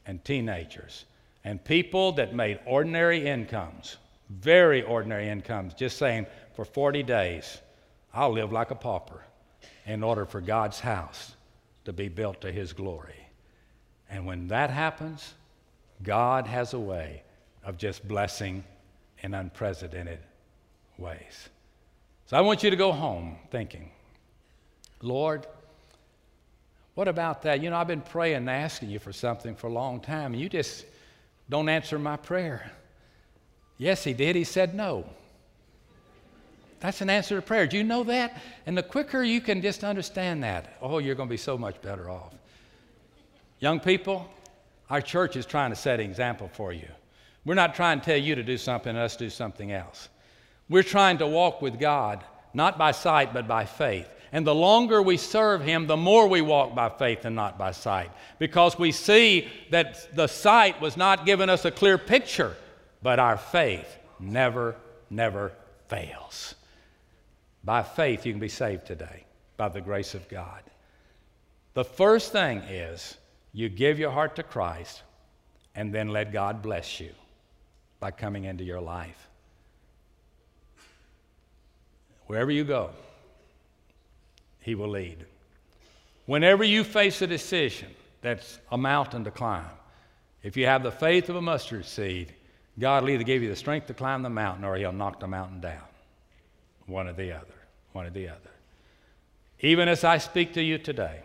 and 0.05 0.23
teenagers 0.23 1.05
and 1.43 1.63
people 1.63 2.11
that 2.13 2.33
made 2.33 2.59
ordinary 2.65 3.27
incomes, 3.27 3.97
very 4.29 4.81
ordinary 4.83 5.29
incomes, 5.29 5.73
just 5.73 5.97
saying, 5.97 6.25
for 6.55 6.65
40 6.65 7.03
days, 7.03 7.59
I'll 8.13 8.31
live 8.31 8.51
like 8.51 8.71
a 8.71 8.75
pauper 8.75 9.23
in 9.85 10.03
order 10.03 10.25
for 10.25 10.41
God's 10.41 10.79
house 10.79 11.35
to 11.85 11.93
be 11.93 12.07
built 12.07 12.41
to 12.41 12.51
His 12.51 12.73
glory. 12.73 13.27
And 14.09 14.25
when 14.25 14.47
that 14.47 14.69
happens, 14.69 15.33
God 16.03 16.47
has 16.47 16.73
a 16.73 16.79
way 16.79 17.23
of 17.63 17.77
just 17.77 18.07
blessing 18.07 18.63
in 19.21 19.33
unprecedented 19.33 20.19
ways. 20.97 21.49
So 22.25 22.37
I 22.37 22.41
want 22.41 22.63
you 22.63 22.69
to 22.69 22.75
go 22.75 22.91
home 22.91 23.37
thinking, 23.51 23.91
Lord, 25.01 25.47
what 26.95 27.07
about 27.07 27.43
that? 27.43 27.61
You 27.61 27.69
know, 27.69 27.77
I've 27.77 27.87
been 27.87 28.01
praying 28.01 28.37
and 28.37 28.49
asking 28.49 28.89
you 28.89 28.99
for 28.99 29.13
something 29.13 29.55
for 29.55 29.67
a 29.67 29.71
long 29.71 29.99
time, 29.99 30.33
and 30.33 30.41
you 30.41 30.49
just 30.49 30.85
don't 31.49 31.69
answer 31.69 31.97
my 31.97 32.17
prayer. 32.17 32.71
Yes, 33.77 34.03
he 34.03 34.13
did. 34.13 34.35
He 34.35 34.43
said 34.43 34.75
no. 34.75 35.05
That's 36.79 37.01
an 37.01 37.09
answer 37.09 37.35
to 37.35 37.41
prayer. 37.41 37.67
Do 37.67 37.77
you 37.77 37.83
know 37.83 38.03
that? 38.05 38.41
And 38.65 38.77
the 38.77 38.83
quicker 38.83 39.23
you 39.23 39.41
can 39.41 39.61
just 39.61 39.83
understand 39.83 40.43
that, 40.43 40.77
oh, 40.81 40.99
you're 40.99 41.15
going 41.15 41.27
to 41.27 41.33
be 41.33 41.37
so 41.37 41.57
much 41.57 41.81
better 41.81 42.09
off. 42.09 42.33
Young 43.59 43.79
people, 43.79 44.29
our 44.89 45.01
church 45.01 45.35
is 45.35 45.45
trying 45.45 45.71
to 45.71 45.75
set 45.75 45.99
an 45.99 46.05
example 46.05 46.49
for 46.53 46.71
you. 46.71 46.87
We're 47.45 47.55
not 47.55 47.75
trying 47.75 47.99
to 47.99 48.05
tell 48.05 48.17
you 48.17 48.35
to 48.35 48.43
do 48.43 48.57
something 48.57 48.91
and 48.91 48.99
us 48.99 49.17
do 49.17 49.29
something 49.29 49.71
else. 49.71 50.09
We're 50.69 50.83
trying 50.83 51.17
to 51.17 51.27
walk 51.27 51.61
with 51.61 51.79
God, 51.79 52.23
not 52.53 52.77
by 52.77 52.91
sight, 52.91 53.33
but 53.33 53.47
by 53.47 53.65
faith. 53.65 54.07
And 54.31 54.45
the 54.45 54.55
longer 54.55 55.01
we 55.01 55.17
serve 55.17 55.61
Him, 55.61 55.87
the 55.87 55.97
more 55.97 56.27
we 56.27 56.41
walk 56.41 56.75
by 56.75 56.89
faith 56.89 57.25
and 57.25 57.35
not 57.35 57.57
by 57.57 57.71
sight. 57.71 58.11
Because 58.37 58.77
we 58.77 58.91
see 58.91 59.47
that 59.71 60.15
the 60.15 60.27
sight 60.27 60.79
was 60.79 60.95
not 60.95 61.25
giving 61.25 61.49
us 61.49 61.65
a 61.65 61.71
clear 61.71 61.97
picture, 61.97 62.55
but 63.01 63.19
our 63.19 63.37
faith 63.37 63.97
never, 64.19 64.75
never 65.09 65.51
fails. 65.87 66.55
By 67.63 67.83
faith, 67.83 68.25
you 68.25 68.33
can 68.33 68.39
be 68.39 68.49
saved 68.49 68.85
today 68.85 69.25
by 69.57 69.69
the 69.69 69.81
grace 69.81 70.15
of 70.15 70.27
God. 70.29 70.61
The 71.73 71.83
first 71.83 72.31
thing 72.31 72.59
is 72.59 73.17
you 73.53 73.69
give 73.69 73.99
your 73.99 74.11
heart 74.11 74.35
to 74.37 74.43
Christ 74.43 75.03
and 75.75 75.93
then 75.93 76.09
let 76.09 76.31
God 76.31 76.61
bless 76.61 76.99
you 76.99 77.11
by 77.99 78.11
coming 78.11 78.45
into 78.45 78.63
your 78.63 78.81
life. 78.81 79.27
Wherever 82.27 82.51
you 82.51 82.63
go, 82.63 82.91
he 84.61 84.75
will 84.75 84.89
lead. 84.89 85.25
Whenever 86.25 86.63
you 86.63 86.83
face 86.83 87.21
a 87.21 87.27
decision 87.27 87.89
that's 88.21 88.59
a 88.71 88.77
mountain 88.77 89.23
to 89.23 89.31
climb, 89.31 89.65
if 90.43 90.55
you 90.55 90.65
have 90.65 90.83
the 90.83 90.91
faith 90.91 91.29
of 91.29 91.35
a 91.35 91.41
mustard 91.41 91.85
seed, 91.85 92.33
God 92.77 93.03
will 93.03 93.09
either 93.09 93.23
give 93.23 93.41
you 93.41 93.49
the 93.49 93.55
strength 93.55 93.87
to 93.87 93.93
climb 93.93 94.21
the 94.21 94.29
mountain 94.29 94.63
or 94.63 94.75
He'll 94.75 94.91
knock 94.91 95.19
the 95.19 95.27
mountain 95.27 95.59
down. 95.59 95.88
One 96.89 97.07
or 97.07 97.13
the 97.13 97.31
other. 97.31 97.45
One 97.93 98.05
or 98.05 98.09
the 98.09 98.29
other. 98.29 98.51
Even 99.61 99.87
as 99.87 100.03
I 100.03 100.17
speak 100.17 100.53
to 100.53 100.63
you 100.63 100.77
today, 100.77 101.21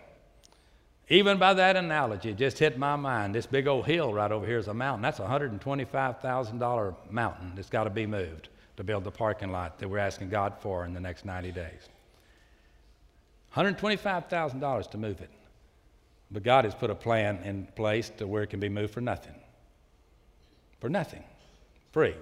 even 1.09 1.39
by 1.39 1.55
that 1.55 1.77
analogy, 1.77 2.31
it 2.31 2.39
just 2.39 2.59
hit 2.59 2.79
my 2.79 2.97
mind. 2.97 3.35
This 3.35 3.47
big 3.47 3.67
old 3.67 3.87
hill 3.87 4.13
right 4.13 4.31
over 4.31 4.47
here 4.47 4.59
is 4.59 4.69
a 4.69 4.75
mountain. 4.75 5.03
That's 5.03 5.21
a 5.21 5.25
$125,000 5.25 6.95
mountain 7.11 7.53
that's 7.55 7.69
got 7.69 7.85
to 7.85 7.91
be 7.91 8.07
moved 8.07 8.49
to 8.77 8.85
build 8.85 9.05
the 9.05 9.11
parking 9.11 9.53
lot 9.53 9.79
that 9.79 9.89
we're 9.89 9.99
asking 9.99 10.31
God 10.31 10.55
for 10.61 10.85
in 10.85 10.95
the 10.95 11.01
next 11.01 11.25
90 11.25 11.53
days. 11.53 11.89
$125,000 13.55 14.91
to 14.91 14.99
move 14.99 15.21
it. 15.21 15.31
But 16.31 16.43
God 16.43 16.65
has 16.65 16.75
put 16.75 16.91
a 16.91 16.95
plan 16.95 17.39
in 17.45 17.69
place 17.77 18.11
to 18.17 18.27
where 18.27 18.43
it 18.43 18.51
can 18.51 18.59
be 18.59 18.69
moved 18.69 18.93
for 18.93 19.01
nothing. 19.01 19.35
For 20.81 20.89
nothing. 20.89 21.23
Free. 21.93 22.15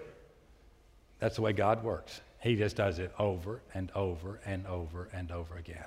That's 1.20 1.37
the 1.37 1.42
way 1.42 1.52
God 1.52 1.83
works. 1.83 2.20
He 2.42 2.57
just 2.57 2.76
does 2.76 2.98
it 2.98 3.12
over 3.18 3.61
and 3.72 3.90
over 3.94 4.40
and 4.44 4.66
over 4.66 5.09
and 5.12 5.31
over 5.31 5.57
again. 5.57 5.87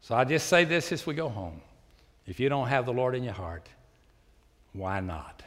So 0.00 0.14
I 0.14 0.24
just 0.24 0.46
say 0.46 0.64
this 0.64 0.92
as 0.92 1.04
we 1.04 1.14
go 1.14 1.28
home. 1.28 1.60
If 2.26 2.38
you 2.38 2.48
don't 2.48 2.68
have 2.68 2.86
the 2.86 2.92
Lord 2.92 3.14
in 3.14 3.24
your 3.24 3.34
heart, 3.34 3.68
why 4.72 5.00
not? 5.00 5.42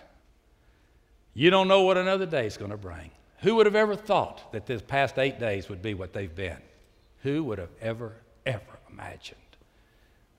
You 1.34 1.49
don't 1.49 1.67
know 1.67 1.84
what 1.84 1.97
another 1.97 2.26
day 2.26 2.45
is 2.45 2.58
going 2.58 2.71
to 2.71 2.78
bring. 2.78 3.10
Who 3.39 3.56
would 3.56 3.65
have 3.65 3.76
ever 3.76 3.95
thought 3.95 4.52
that 4.52 4.65
this 4.65 4.82
past 4.82 5.17
eight 5.17 5.39
days 5.39 5.69
would 5.69 5.82
be 5.82 5.93
what 5.93 6.13
they've 6.13 6.34
been? 6.34 6.62
Who 7.23 7.43
would 7.45 7.58
have 7.58 7.71
ever 7.82 8.13
ever 8.45 8.80
imagined 8.91 9.39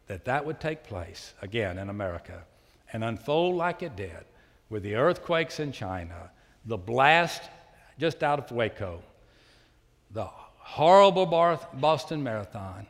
that 0.07 0.27
that 0.27 0.45
would 0.45 0.61
take 0.61 0.85
place 0.85 1.33
again 1.41 1.79
in 1.79 1.89
America 1.89 2.45
and 2.93 3.03
unfold 3.03 3.57
like 3.57 3.83
it 3.83 3.97
did 3.97 4.25
with 4.69 4.83
the 4.83 4.95
earthquakes 4.95 5.61
in 5.61 5.73
China, 5.73 6.31
the 6.67 6.77
blast 6.77 7.43
just 7.99 8.23
out 8.23 8.39
of 8.39 8.51
Waco, 8.51 9.03
the 10.15 10.25
horrible 10.59 11.27
Boston 11.27 12.23
Marathon, 12.23 12.87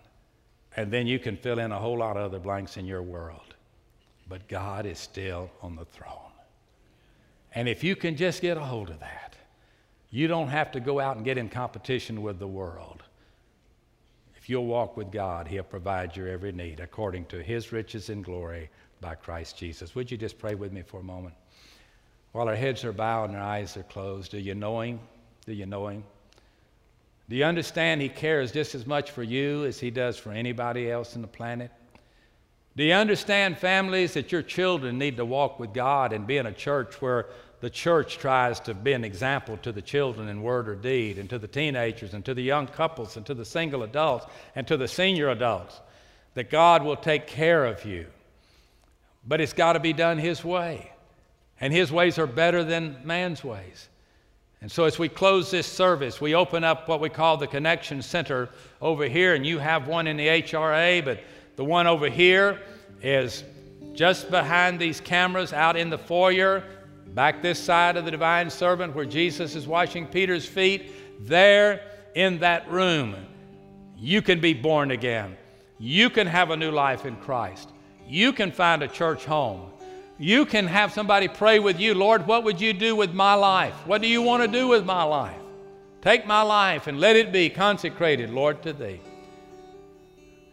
and 0.77 0.93
then 0.93 1.07
you 1.07 1.19
can 1.19 1.37
fill 1.37 1.59
in 1.59 1.73
a 1.73 1.79
whole 1.79 1.99
lot 1.99 2.17
of 2.17 2.25
other 2.25 2.39
blanks 2.39 2.77
in 2.77 2.87
your 2.87 3.03
world. 3.03 3.55
But 4.29 4.47
God 4.49 4.87
is 4.87 4.99
still 4.99 5.51
on 5.63 5.75
the 5.75 5.85
throne. 5.87 6.33
And 7.55 7.69
if 7.69 7.83
you 7.83 7.97
can 7.97 8.17
just 8.17 8.41
get 8.41 8.57
a 8.57 8.61
hold 8.61 8.91
of 8.91 9.01
that, 9.01 9.37
you 10.11 10.29
don't 10.29 10.49
have 10.49 10.71
to 10.73 10.81
go 10.81 11.01
out 11.01 11.17
and 11.17 11.25
get 11.25 11.39
in 11.39 11.49
competition 11.49 12.23
with 12.23 12.39
the 12.39 12.47
world. 12.47 13.03
If 14.37 14.49
you'll 14.49 14.67
walk 14.67 14.97
with 14.97 15.11
God, 15.11 15.49
He'll 15.49 15.65
provide 15.65 16.17
your 16.17 16.29
every 16.29 16.53
need 16.53 16.81
according 16.81 17.27
to 17.27 17.43
His 17.43 17.73
riches 17.73 18.11
and 18.11 18.25
glory 18.25 18.71
by 19.01 19.15
Christ 19.15 19.57
Jesus. 19.57 19.95
Would 19.95 20.11
you 20.11 20.17
just 20.17 20.39
pray 20.39 20.55
with 20.55 20.73
me 20.73 20.83
for 20.83 21.01
a 21.01 21.05
moment? 21.05 21.35
While 22.33 22.49
our 22.49 22.57
heads 22.57 22.85
are 22.85 22.93
bowed 22.93 23.31
and 23.31 23.39
our 23.39 23.43
eyes 23.43 23.77
are 23.77 23.85
closed, 23.85 24.33
do 24.33 24.39
you 24.39 24.55
know 24.55 24.81
Him? 24.81 25.01
Do 25.47 25.53
you 25.53 25.67
know 25.67 25.89
Him? 25.89 26.05
Do 27.29 27.37
you 27.37 27.45
understand 27.45 28.01
He 28.01 28.09
cares 28.09 28.53
just 28.53 28.75
as 28.75 28.87
much 28.87 29.11
for 29.11 29.23
you 29.23 29.65
as 29.65 29.81
He 29.81 29.91
does 29.91 30.19
for 30.19 30.33
anybody 30.33 30.91
else 30.91 31.17
on 31.17 31.23
the 31.23 31.29
planet? 31.29 31.71
Do 32.77 32.83
you 32.83 32.95
understand, 32.95 33.57
families, 33.57 34.15
that 34.15 34.33
your 34.33 34.43
children 34.43 34.99
need 34.99 35.17
to 35.19 35.25
walk 35.25 35.61
with 35.61 35.73
God 35.73 36.13
and 36.13 36.27
be 36.27 36.39
in 36.39 36.47
a 36.47 36.53
church 36.53 37.01
where 37.01 37.27
the 37.61 37.71
church 37.71 38.19
tries 38.19 38.61
to 38.61 38.75
be 38.75 38.93
an 38.93 39.05
example 39.05 39.57
to 39.59 39.73
the 39.73 39.81
children 39.81 40.29
in 40.29 40.43
word 40.43 40.69
or 40.69 40.75
deed, 40.75 41.19
and 41.19 41.31
to 41.31 41.39
the 41.39 41.49
teenagers, 41.49 42.13
and 42.13 42.25
to 42.25 42.35
the 42.35 42.43
young 42.43 42.67
couples, 42.67 43.17
and 43.17 43.25
to 43.27 43.33
the 43.33 43.45
single 43.45 43.85
adults, 43.85 44.27
and 44.55 44.67
to 44.67 44.77
the 44.77 44.89
senior 44.89 45.31
adults, 45.31 45.81
that 46.35 46.51
God 46.51 46.83
will 46.83 46.97
take 46.97 47.27
care 47.27 47.65
of 47.65 47.85
you. 47.85 48.07
But 49.27 49.41
it's 49.41 49.55
got 49.55 49.75
to 49.75 49.81
be 49.81 49.93
done 49.93 50.19
His 50.19 50.45
way. 50.45 50.91
and 51.61 51.73
His 51.73 51.91
ways 51.91 52.19
are 52.19 52.27
better 52.27 52.65
than 52.65 52.99
man's 53.05 53.43
ways. 53.43 53.89
And 54.65 54.73
so, 54.73 54.85
as 54.85 54.99
we 54.99 55.11
close 55.11 55.51
this 55.51 55.67
service, 55.67 56.23
we 56.23 56.35
open 56.35 56.65
up 56.65 56.89
what 56.89 56.99
we 56.99 57.11
call 57.11 57.37
the 57.37 57.47
Connection 57.47 58.01
Center 58.01 58.49
over 58.81 59.05
here, 59.05 59.35
and 59.35 59.47
you 59.47 59.59
have 59.59 59.87
one 59.87 60.07
in 60.07 60.17
the 60.17 60.27
HRA, 60.27 61.05
but 61.05 61.21
the 61.57 61.65
one 61.65 61.87
over 61.87 62.09
here 62.09 62.63
is 63.03 63.45
just 63.93 64.31
behind 64.31 64.81
these 64.81 65.03
cameras 65.03 65.53
out 65.53 65.77
in 65.77 65.91
the 65.91 65.99
foyer, 65.99 66.65
back 67.09 67.43
this 67.43 67.59
side 67.59 67.99
of 67.99 68.07
the 68.07 68.11
divine 68.11 68.49
servant 68.49 68.95
where 68.95 69.05
Jesus 69.05 69.55
is 69.55 69.67
washing 69.67 70.07
Peter's 70.07 70.47
feet. 70.47 70.93
There 71.21 71.83
in 72.15 72.39
that 72.39 72.67
room, 72.71 73.17
you 73.99 74.23
can 74.23 74.41
be 74.41 74.55
born 74.55 74.93
again. 74.93 75.37
You 75.79 76.09
can 76.09 76.27
have 76.27 76.49
a 76.49 76.57
new 76.57 76.71
life 76.71 77.05
in 77.05 77.17
Christ. 77.17 77.69
You 78.09 78.33
can 78.33 78.51
find 78.51 78.83
a 78.83 78.89
church 78.89 79.27
home. 79.27 79.73
You 80.19 80.47
can 80.47 80.69
have 80.69 80.93
somebody 80.93 81.27
pray 81.27 81.59
with 81.59 81.81
you, 81.81 81.93
Lord, 81.95 82.27
what 82.27 82.45
would 82.45 82.61
you 82.61 82.73
do 82.73 82.95
with 82.95 83.13
my 83.13 83.35
life? 83.35 83.75
What 83.85 84.01
do 84.01 84.07
you 84.07 84.23
want 84.23 84.43
to 84.43 84.49
do 84.49 84.69
with 84.69 84.85
my 84.85 85.03
life? 85.03 85.41
Take 86.03 86.25
my 86.27 86.43
life 86.43 86.87
and 86.87 87.01
let 87.01 87.17
it 87.17 87.33
be 87.33 87.51
consecrated, 87.51 88.31
Lord, 88.31 88.63
to 88.63 88.73
thee. 88.73 89.01